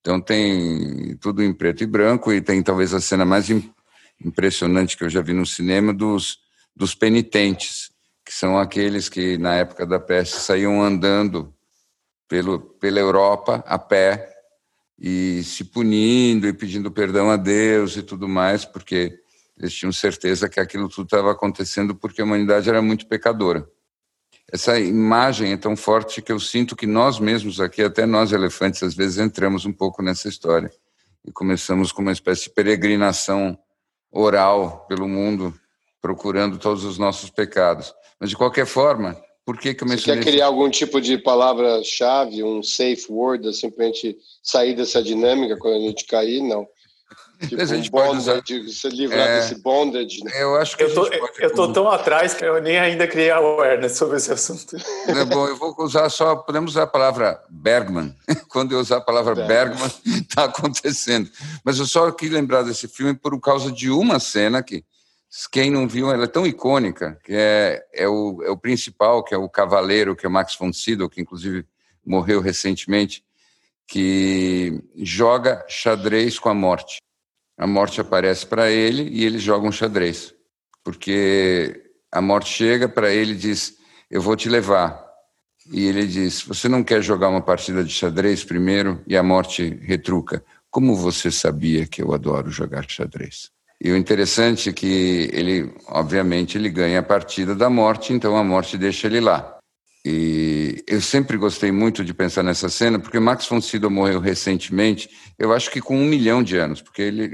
Então 0.01 0.19
tem 0.19 1.15
tudo 1.21 1.41
em 1.41 1.53
preto 1.53 1.82
e 1.82 1.88
branco 1.88 2.34
e 2.34 2.41
tem 2.41 2.62
talvez 2.62 2.93
a 2.93 2.99
cena 2.99 3.23
mais 3.23 3.47
impressionante 4.23 4.97
que 4.97 5.06
eu 5.06 5.10
já 5.10 5.21
vi 5.21 5.32
no 5.32 5.45
cinema 5.45 5.93
dos, 5.93 6.39
dos 6.75 6.93
penitentes, 6.93 7.89
que 8.28 8.34
são 8.34 8.60
aqueles 8.60 9.08
que 9.08 9.38
na 9.38 9.56
época 9.56 9.86
da 9.86 10.02
peste 10.02 10.36
saíam 10.36 10.84
andando 10.84 11.56
pelo, 12.28 12.60
pela 12.60 13.00
Europa 13.00 13.63
a 13.66 13.80
pé 13.80 14.30
e 15.00 15.42
se 15.46 15.63
punindo 15.63 16.46
e 16.46 16.52
pedindo 16.52 16.92
perdão 16.92 17.32
a 17.32 17.38
Deus 17.38 17.96
e 17.96 18.04
tudo 18.04 18.28
mais, 18.28 18.66
porque 18.66 19.18
eles 19.58 19.74
tinham 19.74 19.94
certeza 19.94 20.50
que 20.50 20.60
aquilo 20.60 20.90
tudo 20.90 21.06
estava 21.06 21.32
acontecendo 21.32 21.96
porque 21.96 22.20
a 22.20 22.26
humanidade 22.26 22.68
era 22.68 22.82
muito 22.82 23.08
pecadora. 23.08 23.66
Essa 24.52 24.78
imagem 24.78 25.54
é 25.54 25.58
tão 25.58 25.78
forte 25.78 26.22
que 26.22 26.32
eu 26.34 26.40
sinto 26.40 26.76
que 26.76 26.86
nós 26.86 27.22
mesmos 27.22 27.62
aqui, 27.62 27.82
até 27.82 28.06
nós 28.06 28.34
elefantes, 28.34 28.84
às 28.84 28.94
vezes 28.94 29.20
entramos 29.20 29.66
um 29.66 29.72
pouco 29.72 30.04
nessa 30.04 30.28
história 30.28 30.70
e 31.24 31.32
começamos 31.32 31.94
com 31.94 32.02
uma 32.02 32.12
espécie 32.12 32.44
de 32.44 32.50
peregrinação 32.50 33.58
oral 34.12 34.86
pelo 34.90 35.08
mundo, 35.08 35.58
procurando 36.02 36.58
todos 36.58 36.84
os 36.84 36.98
nossos 36.98 37.30
pecados. 37.30 37.96
Mas, 38.19 38.30
de 38.30 38.36
qualquer 38.36 38.65
forma, 38.65 39.15
por 39.45 39.58
que, 39.58 39.73
que 39.73 39.84
eu 39.84 39.88
mencionei... 39.88 40.21
Você 40.21 40.25
quer 40.25 40.32
criar 40.32 40.47
algum 40.47 40.69
tipo 40.69 40.99
de 40.99 41.17
palavra-chave, 41.17 42.43
um 42.43 42.62
safe 42.62 43.06
word, 43.10 43.47
assim, 43.47 43.69
para 43.69 43.86
a 43.86 43.88
gente 43.88 44.17
sair 44.43 44.75
dessa 44.75 45.01
dinâmica 45.01 45.58
quando 45.58 45.77
a 45.77 45.88
gente 45.88 46.06
cair? 46.06 46.41
Não. 46.41 46.67
Tipo, 47.47 47.62
a 47.62 47.65
gente 47.65 47.89
um 47.89 47.91
pode 47.91 48.17
usar... 48.17 48.41
se 48.43 48.89
livrar 48.89 49.27
é... 49.27 49.39
desse 49.39 49.62
bondage. 49.62 50.23
Né? 50.23 50.32
Eu 50.41 50.56
acho 50.56 50.75
que 50.75 50.84
eu 50.84 50.93
tô, 50.93 51.10
pode... 51.10 51.43
eu 51.43 51.53
tô 51.53 51.71
tão 51.71 51.88
atrás 51.88 52.34
que 52.34 52.43
eu 52.43 52.60
nem 52.62 52.80
ainda 52.80 53.08
criei 53.08 53.30
awareness 53.30 53.95
sobre 53.95 54.17
esse 54.17 54.32
assunto. 54.34 54.75
É 55.08 55.23
bom, 55.23 55.47
eu 55.47 55.56
vou 55.56 55.75
usar 55.80 56.10
só, 56.10 56.36
podemos 56.36 56.71
usar 56.71 56.84
a 56.84 56.88
palavra 56.88 57.39
Bergman. 57.49 58.15
Quando 58.49 58.71
eu 58.71 58.80
usar 58.80 58.97
a 58.97 59.01
palavra 59.01 59.36
Bergman, 59.36 59.91
está 60.03 60.45
acontecendo. 60.45 61.30
Mas 61.63 61.77
eu 61.77 61.86
só 61.86 62.12
quis 62.12 62.32
lembrar 62.32 62.63
desse 62.63 62.88
filme 62.88 63.13
por 63.13 63.39
causa 63.39 63.71
de 63.71 63.91
uma 63.91 64.19
cena 64.19 64.63
que, 64.63 64.84
quem 65.52 65.70
não 65.70 65.88
viu, 65.88 66.12
ela 66.12 66.24
é 66.24 66.28
tão 66.28 66.46
icônica, 66.46 67.20
que 67.24 67.34
é, 67.34 67.86
é, 67.94 68.08
o, 68.08 68.42
é 68.44 68.50
o 68.50 68.58
principal, 68.58 69.24
que 69.24 69.34
é 69.34 69.38
o 69.38 69.50
cavaleiro, 69.50 70.16
que 70.16 70.26
é 70.26 70.30
o 70.30 70.32
Max 70.32 70.56
von 70.56 70.72
Sydow, 70.72 71.10
que 71.10 71.22
inclusive 71.22 71.66
morreu 72.06 72.40
recentemente, 72.40 73.24
que 73.86 74.82
joga 74.96 75.66
xadrez 75.68 76.40
com 76.40 76.50
a 76.50 76.54
morte 76.54 77.00
a 77.58 77.66
morte 77.66 78.00
aparece 78.00 78.46
para 78.46 78.70
ele 78.70 79.10
e 79.10 79.26
ele 79.26 79.40
joga 79.40 79.68
um 79.68 79.72
xadrez. 79.72 80.34
Porque 80.84 81.84
a 82.12 82.22
morte 82.22 82.50
chega 82.50 82.88
para 82.88 83.12
ele 83.12 83.32
e 83.32 83.38
diz: 83.38 83.78
Eu 84.12 84.22
vou 84.22 84.36
te 84.36 84.48
levar. 84.48 85.04
E 85.72 85.86
ele 85.88 86.06
diz: 86.06 86.44
Você 86.44 86.70
não 86.70 86.84
quer 86.84 87.02
jogar 87.02 87.30
uma 87.30 87.42
partida 87.42 87.84
de 87.84 87.92
xadrez 87.92 88.44
primeiro? 88.44 89.04
E 89.08 89.18
a 89.18 89.24
morte 89.24 89.80
retruca: 89.82 90.46
Como 90.70 90.96
você 90.96 91.32
sabia 91.32 91.88
que 91.88 92.02
eu 92.02 92.13
adoro 92.13 92.52
jogar 92.52 92.88
xadrez? 92.88 93.52
E 93.80 93.92
o 93.92 93.98
interessante 93.98 94.70
é 94.70 94.74
que 94.74 95.30
ele, 95.32 95.72
obviamente, 95.88 96.58
ele 96.58 96.70
ganha 96.70 97.00
a 97.00 97.04
partida 97.04 97.54
da 97.54 97.70
morte, 97.70 98.12
então 98.12 98.36
a 98.36 98.44
morte 98.44 98.78
deixa 98.78 99.08
ele 99.08 99.20
lá. 99.20 99.58
E 100.10 100.84
eu 100.88 101.02
sempre 101.02 101.38
gostei 101.38 101.70
muito 101.70 102.04
de 102.04 102.13
pensar 102.13 102.42
nessa 102.42 102.70
cena, 102.70 102.98
porque 102.98 103.20
Max 103.20 103.46
von 103.46 103.60
Sydow 103.60 103.92
morreu 103.92 104.22
recentemente, 104.22 105.10
eu 105.38 105.52
acho 105.52 105.70
que 105.70 105.82
com 105.82 105.98
um 105.98 106.06
milhão 106.06 106.42
de 106.42 106.56
anos, 106.58 106.82
porque 106.82 107.02
ele, 107.02 107.32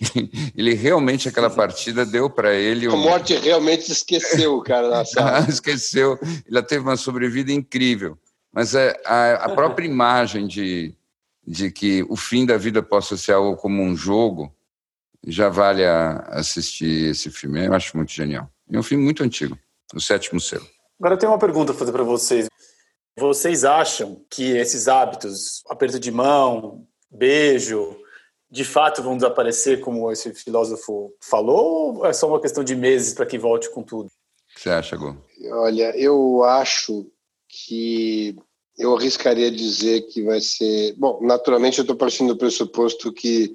ele 0.56 0.74
realmente, 0.74 1.28
aquela 1.28 1.50
partida 1.50 2.06
deu 2.06 2.30
para 2.30 2.54
ele... 2.54 2.88
Um... 2.88 2.92
A 2.92 2.96
morte 2.96 3.34
realmente 3.34 3.90
esqueceu 3.90 4.54
o 4.54 4.62
cara 4.62 4.88
na 4.88 5.04
sala. 5.04 5.44
esqueceu, 5.50 6.16
ele 6.46 6.62
teve 6.62 6.84
uma 6.84 6.96
sobrevida 6.96 7.52
incrível. 7.52 8.16
Mas 8.52 8.76
é, 8.76 8.94
a, 9.04 9.46
a 9.46 9.48
própria 9.48 9.84
imagem 9.84 10.46
de, 10.46 10.94
de 11.44 11.70
que 11.72 12.04
o 12.08 12.14
fim 12.14 12.46
da 12.46 12.56
vida 12.56 12.80
possa 12.80 13.16
ser 13.16 13.32
algo 13.32 13.56
como 13.56 13.82
um 13.82 13.96
jogo, 13.96 14.54
já 15.26 15.48
vale 15.48 15.84
a 15.84 16.18
assistir 16.28 17.10
esse 17.10 17.30
filme, 17.30 17.66
eu 17.66 17.74
acho 17.74 17.96
muito 17.96 18.12
genial. 18.12 18.48
É 18.70 18.78
um 18.78 18.82
filme 18.82 19.04
muito 19.04 19.22
antigo, 19.22 19.58
O 19.94 20.00
Sétimo 20.00 20.40
Selo. 20.40 20.66
Agora 20.98 21.14
eu 21.14 21.18
tenho 21.18 21.32
uma 21.32 21.38
pergunta 21.38 21.72
a 21.72 21.74
fazer 21.74 21.92
para 21.92 22.02
vocês. 22.02 22.46
Vocês 23.16 23.64
acham 23.64 24.24
que 24.30 24.56
esses 24.56 24.88
hábitos, 24.88 25.62
aperto 25.68 26.00
de 26.00 26.10
mão, 26.10 26.86
beijo, 27.10 27.96
de 28.50 28.64
fato 28.64 29.02
vão 29.02 29.16
desaparecer, 29.16 29.80
como 29.80 30.10
esse 30.10 30.32
filósofo 30.34 31.12
falou, 31.20 31.98
ou 31.98 32.06
é 32.06 32.12
só 32.12 32.28
uma 32.28 32.40
questão 32.40 32.64
de 32.64 32.74
meses 32.74 33.14
para 33.14 33.26
que 33.26 33.38
volte 33.38 33.70
com 33.70 33.82
tudo? 33.82 34.06
O 34.06 34.54
que 34.54 34.62
você 34.62 34.70
acha, 34.70 34.96
Gô? 34.96 35.16
Olha, 35.50 35.96
eu 35.96 36.42
acho 36.44 37.06
que 37.48 38.36
eu 38.78 38.96
arriscaria 38.96 39.50
dizer 39.50 40.02
que 40.02 40.22
vai 40.22 40.40
ser. 40.40 40.94
Bom, 40.96 41.20
naturalmente 41.22 41.78
eu 41.78 41.82
estou 41.82 41.96
partindo 41.96 42.28
do 42.28 42.38
pressuposto 42.38 43.12
que 43.12 43.54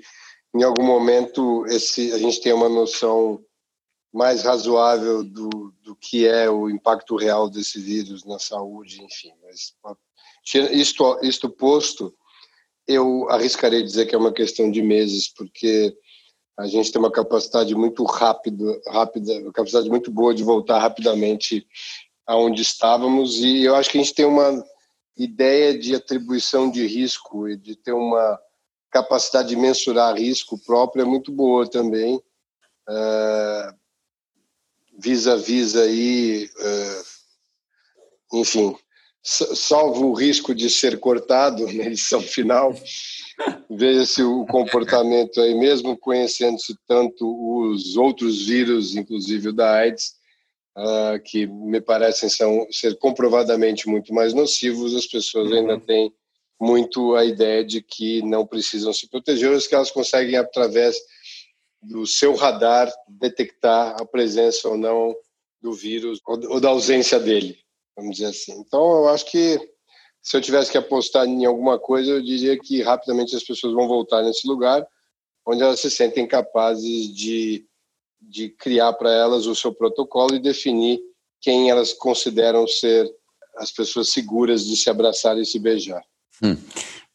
em 0.56 0.64
algum 0.64 0.84
momento 0.84 1.66
esse, 1.68 2.12
a 2.12 2.18
gente 2.18 2.42
tem 2.42 2.54
uma 2.54 2.70
noção 2.70 3.44
mais 4.12 4.42
razoável 4.42 5.24
do, 5.24 5.74
do 5.84 5.96
que 5.96 6.26
é 6.28 6.50
o 6.50 6.70
impacto 6.70 7.16
real 7.16 7.50
desse 7.50 7.80
vírus 7.80 8.26
na 8.26 8.40
saúde, 8.40 9.04
enfim. 9.04 9.32
Mas 9.44 9.76
isto, 10.72 11.20
isto 11.22 11.50
posto, 11.50 12.14
eu 12.88 13.30
arriscaria 13.30 13.84
dizer 13.84 14.08
que 14.08 14.16
é 14.16 14.18
uma 14.18 14.34
questão 14.34 14.72
de 14.72 14.82
meses, 14.82 15.28
porque 15.28 15.96
a 16.58 16.66
gente 16.68 16.92
tem 16.92 17.00
uma 17.00 17.12
capacidade 17.12 17.74
muito 17.76 18.04
rápida, 18.04 18.82
rápida, 18.88 19.40
uma 19.40 19.54
capacidade 19.54 19.90
muito 19.90 20.12
boa 20.12 20.34
de 20.34 20.44
voltar 20.44 20.80
rapidamente 20.80 21.66
aonde 22.26 22.62
estávamos 22.62 23.40
e 23.40 23.64
eu 23.64 23.76
acho 23.76 23.90
que 23.90 23.98
a 23.98 24.04
gente 24.04 24.14
tem 24.14 24.26
uma 24.26 24.64
ideia 25.18 25.78
de 25.78 25.96
atribuição 25.96 26.70
de 26.70 26.86
risco 26.86 27.48
e 27.48 27.56
de 27.56 27.76
ter 27.76 27.94
uma 27.94 28.40
capacidade 28.92 29.50
de 29.50 29.56
mensurar 29.56 30.16
risco 30.16 30.58
própria 30.66 31.06
muito 31.06 31.32
boa 31.32 31.70
também. 31.70 32.16
Uh, 32.88 33.80
vis-a-vis 34.98 35.76
aí, 35.76 36.50
uh, 36.60 38.40
enfim, 38.40 38.76
salvo 39.24 40.08
o 40.08 40.14
risco 40.14 40.54
de 40.54 40.70
ser 40.70 41.00
cortado 41.00 41.66
na 41.68 41.86
edição 41.86 42.22
final, 42.22 42.74
veja-se 43.70 44.24
o 44.24 44.46
comportamento 44.46 45.40
aí, 45.40 45.54
mesmo 45.56 45.98
conhecendo-se 45.98 46.76
tanto 46.88 47.26
os 47.62 47.96
outros 47.96 48.46
vírus, 48.46 48.96
inclusive 48.96 49.50
o 49.50 49.54
da 49.54 49.72
AIDS, 49.72 50.14
uh, 50.78 51.22
que 51.24 51.48
me 51.48 51.80
parecem 51.80 52.30
são, 52.30 52.68
ser 52.72 52.98
comprovadamente 52.98 53.88
muito 53.88 54.14
mais 54.14 54.34
nocivos, 54.34 54.96
as 54.96 55.06
pessoas 55.06 55.52
uhum. 55.52 55.58
ainda 55.58 55.80
têm 55.80 56.12
muito 56.60 57.16
a 57.16 57.24
ideia 57.24 57.64
de 57.64 57.82
que 57.82 58.22
não 58.22 58.46
precisam 58.46 58.92
se 58.92 59.08
proteger, 59.08 59.52
ou 59.52 59.60
que 59.60 59.74
elas 59.74 59.92
conseguem, 59.92 60.36
através 60.36 60.98
do 61.82 62.06
seu 62.06 62.36
radar 62.36 62.92
detectar 63.08 63.96
a 64.00 64.06
presença 64.06 64.68
ou 64.68 64.78
não 64.78 65.16
do 65.62 65.72
vírus 65.72 66.20
ou 66.26 66.60
da 66.60 66.70
ausência 66.70 67.20
dele, 67.20 67.58
vamos 67.96 68.18
dizer 68.18 68.28
assim. 68.28 68.54
Então, 68.60 69.00
eu 69.00 69.08
acho 69.10 69.26
que 69.26 69.60
se 70.22 70.36
eu 70.36 70.42
tivesse 70.42 70.72
que 70.72 70.78
apostar 70.78 71.26
em 71.26 71.46
alguma 71.46 71.80
coisa, 71.80 72.12
eu 72.12 72.22
diria 72.22 72.58
que 72.60 72.82
rapidamente 72.82 73.36
as 73.36 73.44
pessoas 73.44 73.74
vão 73.74 73.88
voltar 73.88 74.22
nesse 74.22 74.48
lugar 74.48 74.86
onde 75.46 75.64
elas 75.64 75.80
se 75.80 75.90
sentem 75.90 76.28
capazes 76.28 77.14
de, 77.16 77.66
de 78.22 78.50
criar 78.50 78.94
para 78.94 79.12
elas 79.12 79.48
o 79.48 79.56
seu 79.56 79.74
protocolo 79.74 80.36
e 80.36 80.40
definir 80.40 81.02
quem 81.42 81.70
elas 81.70 81.94
consideram 81.94 82.68
ser 82.68 83.10
as 83.56 83.72
pessoas 83.72 84.12
seguras 84.12 84.66
de 84.66 84.78
se 84.78 84.90
abraçar 84.90 85.38
e 85.38 85.46
se 85.46 85.58
beijar. 85.58 86.04
Hum. 86.44 86.58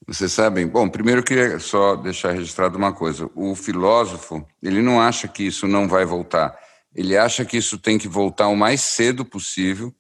Vocês 0.07 0.33
sabem, 0.33 0.67
bom, 0.67 0.89
primeiro 0.89 1.21
eu 1.21 1.25
queria 1.25 1.59
só 1.59 1.97
deixar 1.97 2.33
registrado 2.33 2.77
uma 2.77 2.93
coisa. 2.93 3.31
O 3.35 3.55
filósofo, 3.55 4.47
ele 4.63 4.83
não 4.83 5.01
acha 5.01 5.27
que 5.27 5.45
isso 5.45 5.67
não 5.67 5.89
vai 5.89 6.05
voltar. 6.05 6.55
Ele 6.95 7.17
acha 7.17 7.45
que 7.45 7.57
isso 7.57 7.79
tem 7.79 7.99
que 7.99 8.07
voltar 8.07 8.49
o 8.49 8.57
mais 8.57 8.83
cedo 8.83 9.25
possível, 9.25 9.93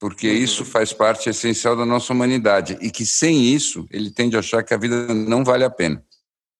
porque 0.00 0.28
uhum. 0.28 0.36
isso 0.36 0.64
faz 0.64 0.92
parte 0.92 1.28
essencial 1.28 1.76
da 1.76 1.84
nossa 1.84 2.12
humanidade 2.12 2.78
e 2.80 2.90
que 2.90 3.04
sem 3.04 3.44
isso 3.44 3.86
ele 3.90 4.10
tende 4.10 4.34
a 4.34 4.40
achar 4.40 4.62
que 4.62 4.72
a 4.72 4.78
vida 4.78 5.12
não 5.12 5.44
vale 5.44 5.64
a 5.64 5.70
pena. 5.70 6.02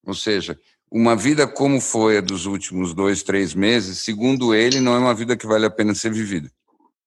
Ou 0.06 0.14
seja, 0.14 0.58
uma 0.90 1.16
vida 1.16 1.46
como 1.46 1.80
foi 1.80 2.18
a 2.18 2.20
dos 2.20 2.44
últimos 2.44 2.92
dois, 2.92 3.22
três 3.22 3.54
meses, 3.54 3.98
segundo 3.98 4.54
ele, 4.54 4.78
não 4.78 4.94
é 4.94 4.98
uma 4.98 5.14
vida 5.14 5.36
que 5.36 5.46
vale 5.46 5.64
a 5.64 5.70
pena 5.70 5.94
ser 5.94 6.12
vivida. 6.12 6.50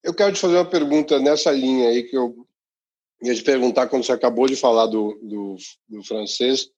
Eu 0.03 0.13
quero 0.13 0.33
te 0.33 0.39
fazer 0.39 0.55
uma 0.55 0.65
pergunta 0.65 1.19
nessa 1.19 1.51
linha 1.51 1.89
aí 1.89 2.03
que 2.03 2.17
eu 2.17 2.46
ia 3.21 3.35
te 3.35 3.43
perguntar 3.43 3.87
quando 3.87 4.05
você 4.05 4.11
acabou 4.11 4.47
de 4.47 4.55
falar 4.55 4.87
do, 4.87 5.19
do, 5.21 5.55
do 5.87 6.03
francês. 6.03 6.69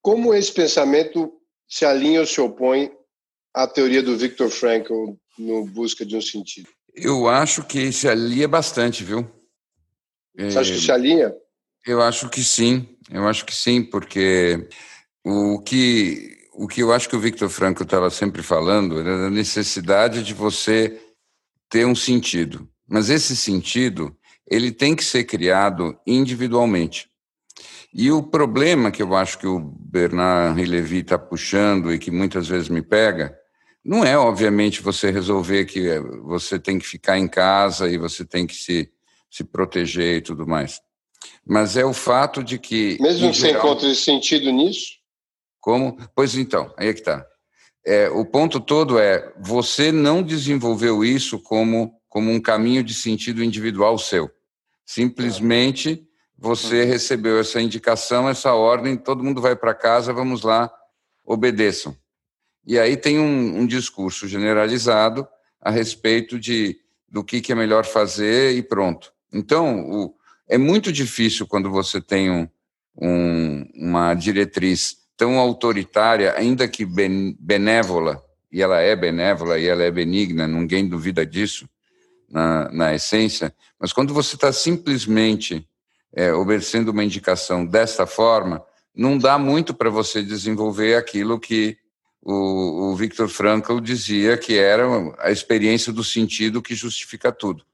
Como 0.00 0.34
esse 0.34 0.52
pensamento 0.52 1.32
se 1.68 1.84
alinha 1.84 2.20
ou 2.20 2.26
se 2.26 2.40
opõe 2.40 2.90
à 3.54 3.66
teoria 3.66 4.02
do 4.02 4.16
Viktor 4.16 4.50
Frankl 4.50 5.14
no 5.38 5.66
Busca 5.66 6.04
de 6.04 6.16
um 6.16 6.20
Sentido? 6.20 6.68
Eu 6.94 7.28
acho 7.28 7.64
que 7.64 7.90
se 7.92 8.08
alinha 8.08 8.46
bastante, 8.46 9.02
viu? 9.02 9.28
Você 10.36 10.58
acha 10.58 10.72
que 10.72 10.80
se 10.80 10.92
alinha? 10.92 11.34
Eu 11.86 12.00
acho 12.00 12.28
que 12.28 12.42
sim, 12.42 12.88
eu 13.10 13.26
acho 13.26 13.44
que 13.44 13.54
sim, 13.54 13.82
porque 13.82 14.68
o 15.24 15.60
que, 15.60 16.48
o 16.54 16.66
que 16.66 16.80
eu 16.80 16.92
acho 16.92 17.08
que 17.08 17.16
o 17.16 17.20
Victor 17.20 17.48
Frankl 17.48 17.82
estava 17.82 18.10
sempre 18.10 18.42
falando 18.42 19.00
era 19.00 19.26
a 19.26 19.30
necessidade 19.30 20.22
de 20.22 20.32
você 20.32 21.00
ter 21.68 21.86
um 21.86 21.94
sentido. 21.94 22.68
Mas 22.88 23.10
esse 23.10 23.36
sentido, 23.36 24.16
ele 24.46 24.70
tem 24.70 24.94
que 24.94 25.04
ser 25.04 25.24
criado 25.24 25.98
individualmente. 26.06 27.08
E 27.92 28.10
o 28.10 28.22
problema 28.22 28.90
que 28.90 29.02
eu 29.02 29.14
acho 29.14 29.38
que 29.38 29.46
o 29.46 29.60
Bernard 29.60 30.62
Levy 30.64 30.98
está 30.98 31.16
puxando 31.16 31.92
e 31.92 31.98
que 31.98 32.10
muitas 32.10 32.48
vezes 32.48 32.68
me 32.68 32.82
pega, 32.82 33.36
não 33.84 34.04
é, 34.04 34.16
obviamente, 34.18 34.82
você 34.82 35.10
resolver 35.10 35.66
que 35.66 35.98
você 36.24 36.58
tem 36.58 36.78
que 36.78 36.86
ficar 36.86 37.18
em 37.18 37.28
casa 37.28 37.88
e 37.88 37.98
você 37.98 38.24
tem 38.24 38.46
que 38.46 38.56
se, 38.56 38.90
se 39.30 39.44
proteger 39.44 40.16
e 40.16 40.20
tudo 40.22 40.46
mais. 40.46 40.80
Mas 41.46 41.76
é 41.76 41.84
o 41.84 41.92
fato 41.92 42.42
de 42.42 42.58
que. 42.58 42.96
Mesmo 43.00 43.30
que 43.30 43.36
você 43.36 43.48
geral, 43.48 43.66
encontre 43.66 43.94
sentido 43.94 44.50
nisso? 44.50 44.94
Como? 45.60 45.96
Pois 46.14 46.34
então, 46.34 46.72
aí 46.76 46.88
é 46.88 46.92
que 46.92 47.00
está. 47.00 47.24
É, 47.86 48.08
o 48.08 48.24
ponto 48.24 48.58
todo 48.58 48.98
é 48.98 49.32
você 49.38 49.92
não 49.92 50.22
desenvolveu 50.22 51.04
isso 51.04 51.38
como, 51.38 51.92
como 52.14 52.30
um 52.30 52.40
caminho 52.40 52.84
de 52.84 52.94
sentido 52.94 53.42
individual 53.42 53.98
seu. 53.98 54.30
Simplesmente 54.86 56.06
você 56.38 56.82
uhum. 56.82 56.88
recebeu 56.88 57.40
essa 57.40 57.60
indicação, 57.60 58.28
essa 58.28 58.54
ordem, 58.54 58.96
todo 58.96 59.24
mundo 59.24 59.40
vai 59.40 59.56
para 59.56 59.74
casa, 59.74 60.12
vamos 60.12 60.42
lá, 60.42 60.72
obedeçam. 61.24 61.96
E 62.64 62.78
aí 62.78 62.96
tem 62.96 63.18
um, 63.18 63.58
um 63.58 63.66
discurso 63.66 64.28
generalizado 64.28 65.26
a 65.60 65.72
respeito 65.72 66.38
de 66.38 66.78
do 67.08 67.24
que, 67.24 67.40
que 67.40 67.50
é 67.50 67.54
melhor 67.56 67.84
fazer 67.84 68.56
e 68.56 68.62
pronto. 68.62 69.12
Então, 69.32 69.80
o, 69.80 70.14
é 70.48 70.56
muito 70.56 70.92
difícil 70.92 71.48
quando 71.48 71.68
você 71.68 72.00
tem 72.00 72.30
um, 72.30 72.48
um, 72.96 73.64
uma 73.74 74.14
diretriz 74.14 74.98
tão 75.16 75.36
autoritária, 75.36 76.32
ainda 76.36 76.68
que 76.68 76.86
benévola, 77.40 78.22
e 78.52 78.62
ela 78.62 78.80
é 78.80 78.94
benévola 78.94 79.58
e 79.58 79.66
ela 79.66 79.82
é 79.82 79.90
benigna, 79.90 80.46
ninguém 80.46 80.88
duvida 80.88 81.26
disso 81.26 81.68
na, 82.34 82.68
na 82.72 82.94
essência, 82.94 83.54
mas 83.78 83.92
quando 83.92 84.12
você 84.12 84.34
está 84.34 84.52
simplesmente 84.52 85.64
é, 86.12 86.32
obedecendo 86.32 86.88
uma 86.88 87.04
indicação 87.04 87.64
desta 87.64 88.06
forma, 88.06 88.60
não 88.92 89.16
dá 89.16 89.38
muito 89.38 89.72
para 89.72 89.88
você 89.88 90.20
desenvolver 90.20 90.96
aquilo 90.96 91.38
que 91.38 91.78
o, 92.20 92.90
o 92.90 92.96
Viktor 92.96 93.28
Frankl 93.28 93.78
dizia 93.78 94.36
que 94.36 94.58
era 94.58 94.84
a 95.20 95.30
experiência 95.30 95.92
do 95.92 96.02
sentido 96.02 96.60
que 96.60 96.74
justifica 96.74 97.30
tudo. 97.30 97.64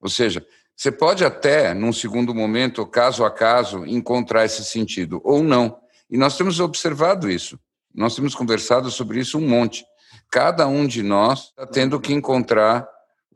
Ou 0.00 0.08
seja, 0.08 0.46
você 0.76 0.92
pode 0.92 1.24
até, 1.24 1.74
num 1.74 1.92
segundo 1.92 2.32
momento, 2.32 2.86
caso 2.86 3.24
a 3.24 3.30
caso, 3.30 3.84
encontrar 3.86 4.44
esse 4.44 4.64
sentido, 4.64 5.20
ou 5.24 5.42
não. 5.42 5.80
E 6.08 6.16
nós 6.16 6.36
temos 6.36 6.60
observado 6.60 7.28
isso. 7.28 7.58
Nós 7.92 8.14
temos 8.14 8.36
conversado 8.36 8.88
sobre 8.88 9.18
isso 9.18 9.36
um 9.36 9.48
monte. 9.48 9.84
Cada 10.30 10.68
um 10.68 10.86
de 10.86 11.02
nós 11.02 11.46
está 11.48 11.66
tendo 11.66 11.98
que 11.98 12.12
encontrar 12.12 12.86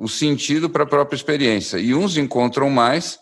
o 0.01 0.09
sentido 0.09 0.71
para 0.71 0.85
a 0.85 0.87
própria 0.87 1.15
experiência. 1.15 1.77
E 1.77 1.95
uns 1.95 2.17
encontram 2.17 2.71
mais 2.71 3.19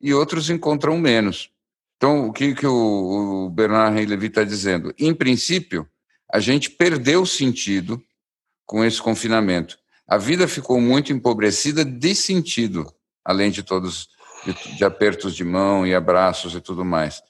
e 0.00 0.14
outros 0.14 0.48
encontram 0.48 0.96
menos. 0.96 1.50
Então, 1.96 2.28
o 2.28 2.32
que, 2.32 2.54
que 2.54 2.66
o, 2.68 3.50
Bernard 3.50 4.06
Levy 4.06 4.28
está 4.28 4.44
dizendo? 4.44 4.94
Em 4.96 5.12
princípio, 5.12 5.88
a 6.32 6.38
gente 6.38 6.70
perdeu 6.70 7.26
sentido 7.26 8.00
com 8.64 8.84
esse 8.84 9.02
confinamento. 9.02 9.76
A 10.06 10.16
vida 10.16 10.46
ficou 10.46 10.80
muito 10.80 11.12
empobrecida 11.12 11.84
de 11.84 12.14
sentido, 12.14 12.86
além 13.24 13.50
de 13.50 13.64
todos 13.64 14.08
de, 14.46 14.76
de 14.76 14.84
apertos 14.84 15.34
de 15.34 15.42
mão 15.42 15.84
e 15.84 15.96
abraços 15.96 16.54
e 16.54 16.60
tudo 16.60 16.84
mais. 16.84 17.20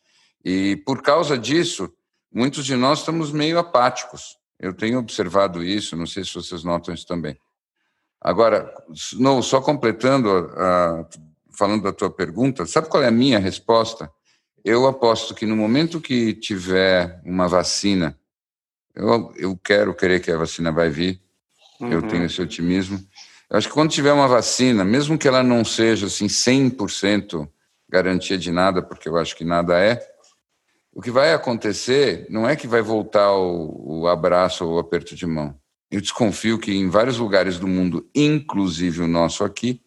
E 0.45 0.77
por 0.85 1.01
causa 1.01 1.39
disso, 1.39 1.91
muitos 2.31 2.67
de 2.67 2.77
nós 2.77 2.99
estamos 2.99 3.33
meio 3.33 3.59
apáticos. 3.59 4.37
Eu 4.59 4.75
tenho 4.75 4.99
observado 4.99 5.65
isso, 5.65 5.97
não 5.97 6.07
sei 6.07 6.23
se 6.23 6.35
vocês 6.35 6.63
notam 6.63 6.93
isso 6.93 7.07
também. 7.07 7.41
Agora, 8.21 8.73
não, 9.19 9.41
só 9.41 9.61
completando 9.61 10.29
a, 10.57 11.07
falando 11.53 11.83
da 11.83 11.93
tua 11.93 12.11
pergunta, 12.11 12.67
sabe 12.67 12.89
qual 12.89 13.03
é 13.03 13.09
a 13.09 13.13
minha 13.13 13.39
resposta? 13.39 14.11
Eu 14.65 14.87
aposto 14.87 15.35
que 15.35 15.47
no 15.47 15.57
momento 15.57 16.01
que 16.01 16.35
tiver 16.35 17.21
uma 17.25 17.49
vacina, 17.49 18.19
eu, 18.95 19.33
eu 19.37 19.57
quero 19.57 19.95
crer 19.95 20.21
que 20.21 20.31
a 20.31 20.37
vacina 20.37 20.71
vai 20.71 20.91
vir, 20.91 21.21
uhum. 21.81 21.91
eu 21.91 22.03
tenho 22.03 22.25
esse 22.25 22.43
otimismo. 22.43 22.99
Eu 23.49 23.57
acho 23.57 23.69
que 23.69 23.75
quando 23.75 23.91
tiver 23.91 24.13
uma 24.13 24.29
vacina, 24.29 24.85
mesmo 24.85 25.19
que 25.19 25.27
ela 25.27 25.43
não 25.43 25.65
seja 25.65 26.07
assim 26.07 26.27
100% 26.27 27.49
garantia 27.89 28.39
de 28.39 28.53
nada, 28.53 28.83
porque 28.83 29.09
eu 29.09 29.17
acho 29.17 29.35
que 29.35 29.45
nada 29.45 29.79
é, 29.79 30.01
o 30.93 31.01
que 31.03 31.11
vai 31.11 31.33
acontecer 31.33 32.27
não 32.31 32.49
é 32.49 32.57
que 32.57 32.67
vai 32.67 32.83
voltar 32.83 33.33
o, 33.33 34.03
o 34.03 34.09
abraço 34.09 34.65
ou 34.65 34.77
o 34.77 34.79
aperto 34.79 35.15
de 35.15 35.27
mão. 35.27 35.60
Eu 35.91 36.01
desconfio 36.01 36.57
que 36.57 36.73
em 36.73 36.89
vários 36.89 37.19
lugares 37.19 37.59
do 37.59 37.67
mundo, 37.67 38.09
inclusive 38.15 39.03
o 39.03 39.09
nosso 39.09 39.43
aqui, 39.43 39.83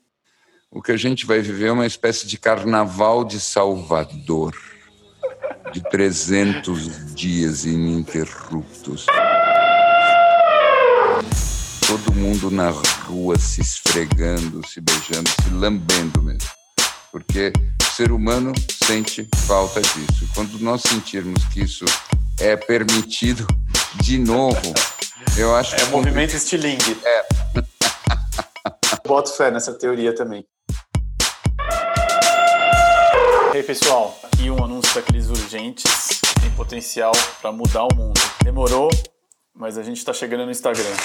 o 0.70 0.82
que 0.82 0.92
a 0.92 0.98
gente 0.98 1.26
vai 1.26 1.40
viver 1.40 1.68
é 1.68 1.72
uma 1.72 1.86
espécie 1.86 2.28
de 2.28 2.38
carnaval 2.38 3.24
de 3.24 3.40
Salvador, 3.40 4.54
de 5.72 5.82
300 5.90 7.16
dias 7.16 7.64
ininterruptos. 7.64 9.06
Todo 11.88 12.14
mundo 12.16 12.52
na 12.52 12.70
rua 13.06 13.40
se 13.40 13.62
esfregando, 13.62 14.62
se 14.68 14.82
beijando, 14.82 15.30
se 15.30 15.50
lambendo 15.52 16.22
mesmo. 16.22 16.50
Porque 17.14 17.54
o 17.82 17.96
ser 17.96 18.12
humano 18.12 18.52
sente 18.84 19.26
falta 19.48 19.80
disso. 19.80 20.28
Quando 20.36 20.60
nós 20.60 20.82
sentirmos 20.82 21.46
que 21.46 21.62
isso 21.62 21.86
é 22.40 22.58
permitido, 22.58 23.48
de 24.02 24.18
novo, 24.18 24.74
eu 25.38 25.56
acho 25.56 25.76
é 25.76 25.80
que. 25.80 25.86
Movimento 25.86 26.36
estilingue. 26.36 26.98
É. 27.04 27.26
Boto 29.08 29.34
fé 29.34 29.52
nessa 29.52 29.74
teoria 29.74 30.14
também. 30.14 30.46
E 33.54 33.58
aí, 33.58 33.64
pessoal, 33.64 34.18
aqui 34.24 34.50
um 34.50 34.64
anúncio 34.64 34.94
daqueles 34.96 35.30
urgentes 35.30 35.84
que 36.22 36.42
tem 36.42 36.52
potencial 36.52 37.12
para 37.42 37.52
mudar 37.52 37.84
o 37.84 37.96
mundo. 37.96 38.20
Demorou, 38.44 38.90
mas 39.56 39.78
a 39.78 39.84
gente 39.84 39.98
está 39.98 40.14
chegando 40.14 40.46
no 40.46 40.52
Instagram. 40.52 40.96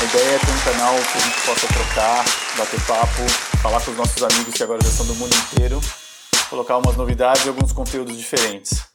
A 0.00 0.04
ideia 0.04 0.34
é 0.34 0.38
ter 0.38 0.50
um 0.50 0.72
canal 0.72 0.94
que 0.94 1.18
a 1.18 1.20
gente 1.20 1.40
possa 1.46 1.66
trocar, 1.66 2.24
bater 2.56 2.80
papo, 2.86 3.28
falar 3.62 3.80
com 3.80 3.90
os 3.90 3.96
nossos 3.96 4.22
amigos 4.22 4.54
que 4.54 4.62
agora 4.62 4.80
já 4.82 4.90
são 4.90 5.06
do 5.06 5.14
mundo 5.16 5.34
inteiro, 5.34 5.80
colocar 6.48 6.76
umas 6.76 6.96
novidades 6.96 7.44
e 7.44 7.48
alguns 7.48 7.72
conteúdos 7.72 8.16
diferentes. 8.16 8.88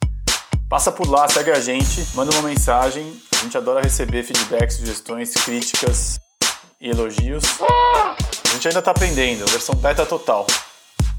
Passa 0.73 0.91
por 0.91 1.07
lá, 1.07 1.29
segue 1.29 1.51
a 1.51 1.59
gente, 1.59 2.03
manda 2.15 2.31
uma 2.31 2.49
mensagem. 2.49 3.21
A 3.31 3.43
gente 3.43 3.55
adora 3.55 3.79
receber 3.79 4.23
feedbacks, 4.23 4.77
sugestões, 4.77 5.31
críticas 5.31 6.19
e 6.81 6.89
elogios. 6.89 7.43
A 7.61 8.53
gente 8.55 8.69
ainda 8.69 8.79
está 8.79 8.89
aprendendo, 8.89 9.45
versão 9.51 9.75
beta 9.75 10.03
total. 10.03 10.47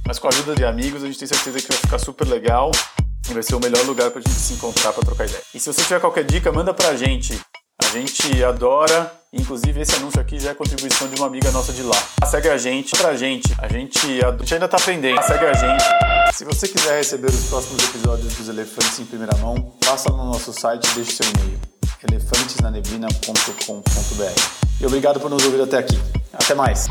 Mas 0.04 0.18
com 0.18 0.26
a 0.26 0.30
ajuda 0.30 0.56
de 0.56 0.64
amigos, 0.64 1.04
a 1.04 1.06
gente 1.06 1.20
tem 1.20 1.28
certeza 1.28 1.60
que 1.60 1.68
vai 1.68 1.76
ficar 1.76 1.98
super 2.00 2.26
legal 2.26 2.72
e 3.30 3.32
vai 3.32 3.44
ser 3.44 3.54
o 3.54 3.60
melhor 3.60 3.84
lugar 3.84 4.10
para 4.10 4.18
a 4.18 4.22
gente 4.22 4.34
se 4.34 4.54
encontrar 4.54 4.92
para 4.92 5.04
trocar 5.04 5.24
ideia. 5.24 5.42
E 5.54 5.60
se 5.60 5.72
você 5.72 5.82
tiver 5.84 6.00
qualquer 6.00 6.24
dica, 6.24 6.50
manda 6.50 6.74
para 6.74 6.88
a 6.88 6.96
gente. 6.96 7.40
A 7.80 7.86
gente 7.90 8.42
adora, 8.42 9.12
inclusive 9.34 9.80
esse 9.80 9.94
anúncio 9.96 10.20
aqui 10.20 10.38
já 10.38 10.50
é 10.50 10.54
contribuição 10.54 11.08
de 11.08 11.16
uma 11.16 11.26
amiga 11.26 11.50
nossa 11.50 11.72
de 11.72 11.82
lá. 11.82 11.96
Segue 12.26 12.48
a 12.48 12.56
gente, 12.56 12.96
pra 12.96 13.14
gente. 13.14 13.52
A 13.58 13.66
gente, 13.68 14.24
a 14.24 14.30
gente 14.32 14.54
ainda 14.54 14.68
tá 14.68 14.76
aprendendo. 14.76 15.20
Segue 15.22 15.46
a 15.46 15.52
gente. 15.52 15.84
Se 16.34 16.44
você 16.44 16.68
quiser 16.68 16.98
receber 16.98 17.28
os 17.28 17.48
próximos 17.48 17.82
episódios 17.84 18.34
dos 18.34 18.48
Elefantes 18.48 18.98
em 18.98 19.04
primeira 19.04 19.36
mão, 19.38 19.72
passa 19.84 20.10
no 20.10 20.24
nosso 20.24 20.52
site 20.52 20.84
e 20.90 20.94
deixe 20.94 21.12
seu 21.12 21.26
e-mail. 21.26 21.60
elefantesnaneblina.com.br 22.10 24.40
E 24.80 24.86
obrigado 24.86 25.20
por 25.20 25.30
nos 25.30 25.44
ouvir 25.44 25.62
até 25.62 25.78
aqui. 25.78 25.98
Até 26.32 26.54
mais. 26.54 26.86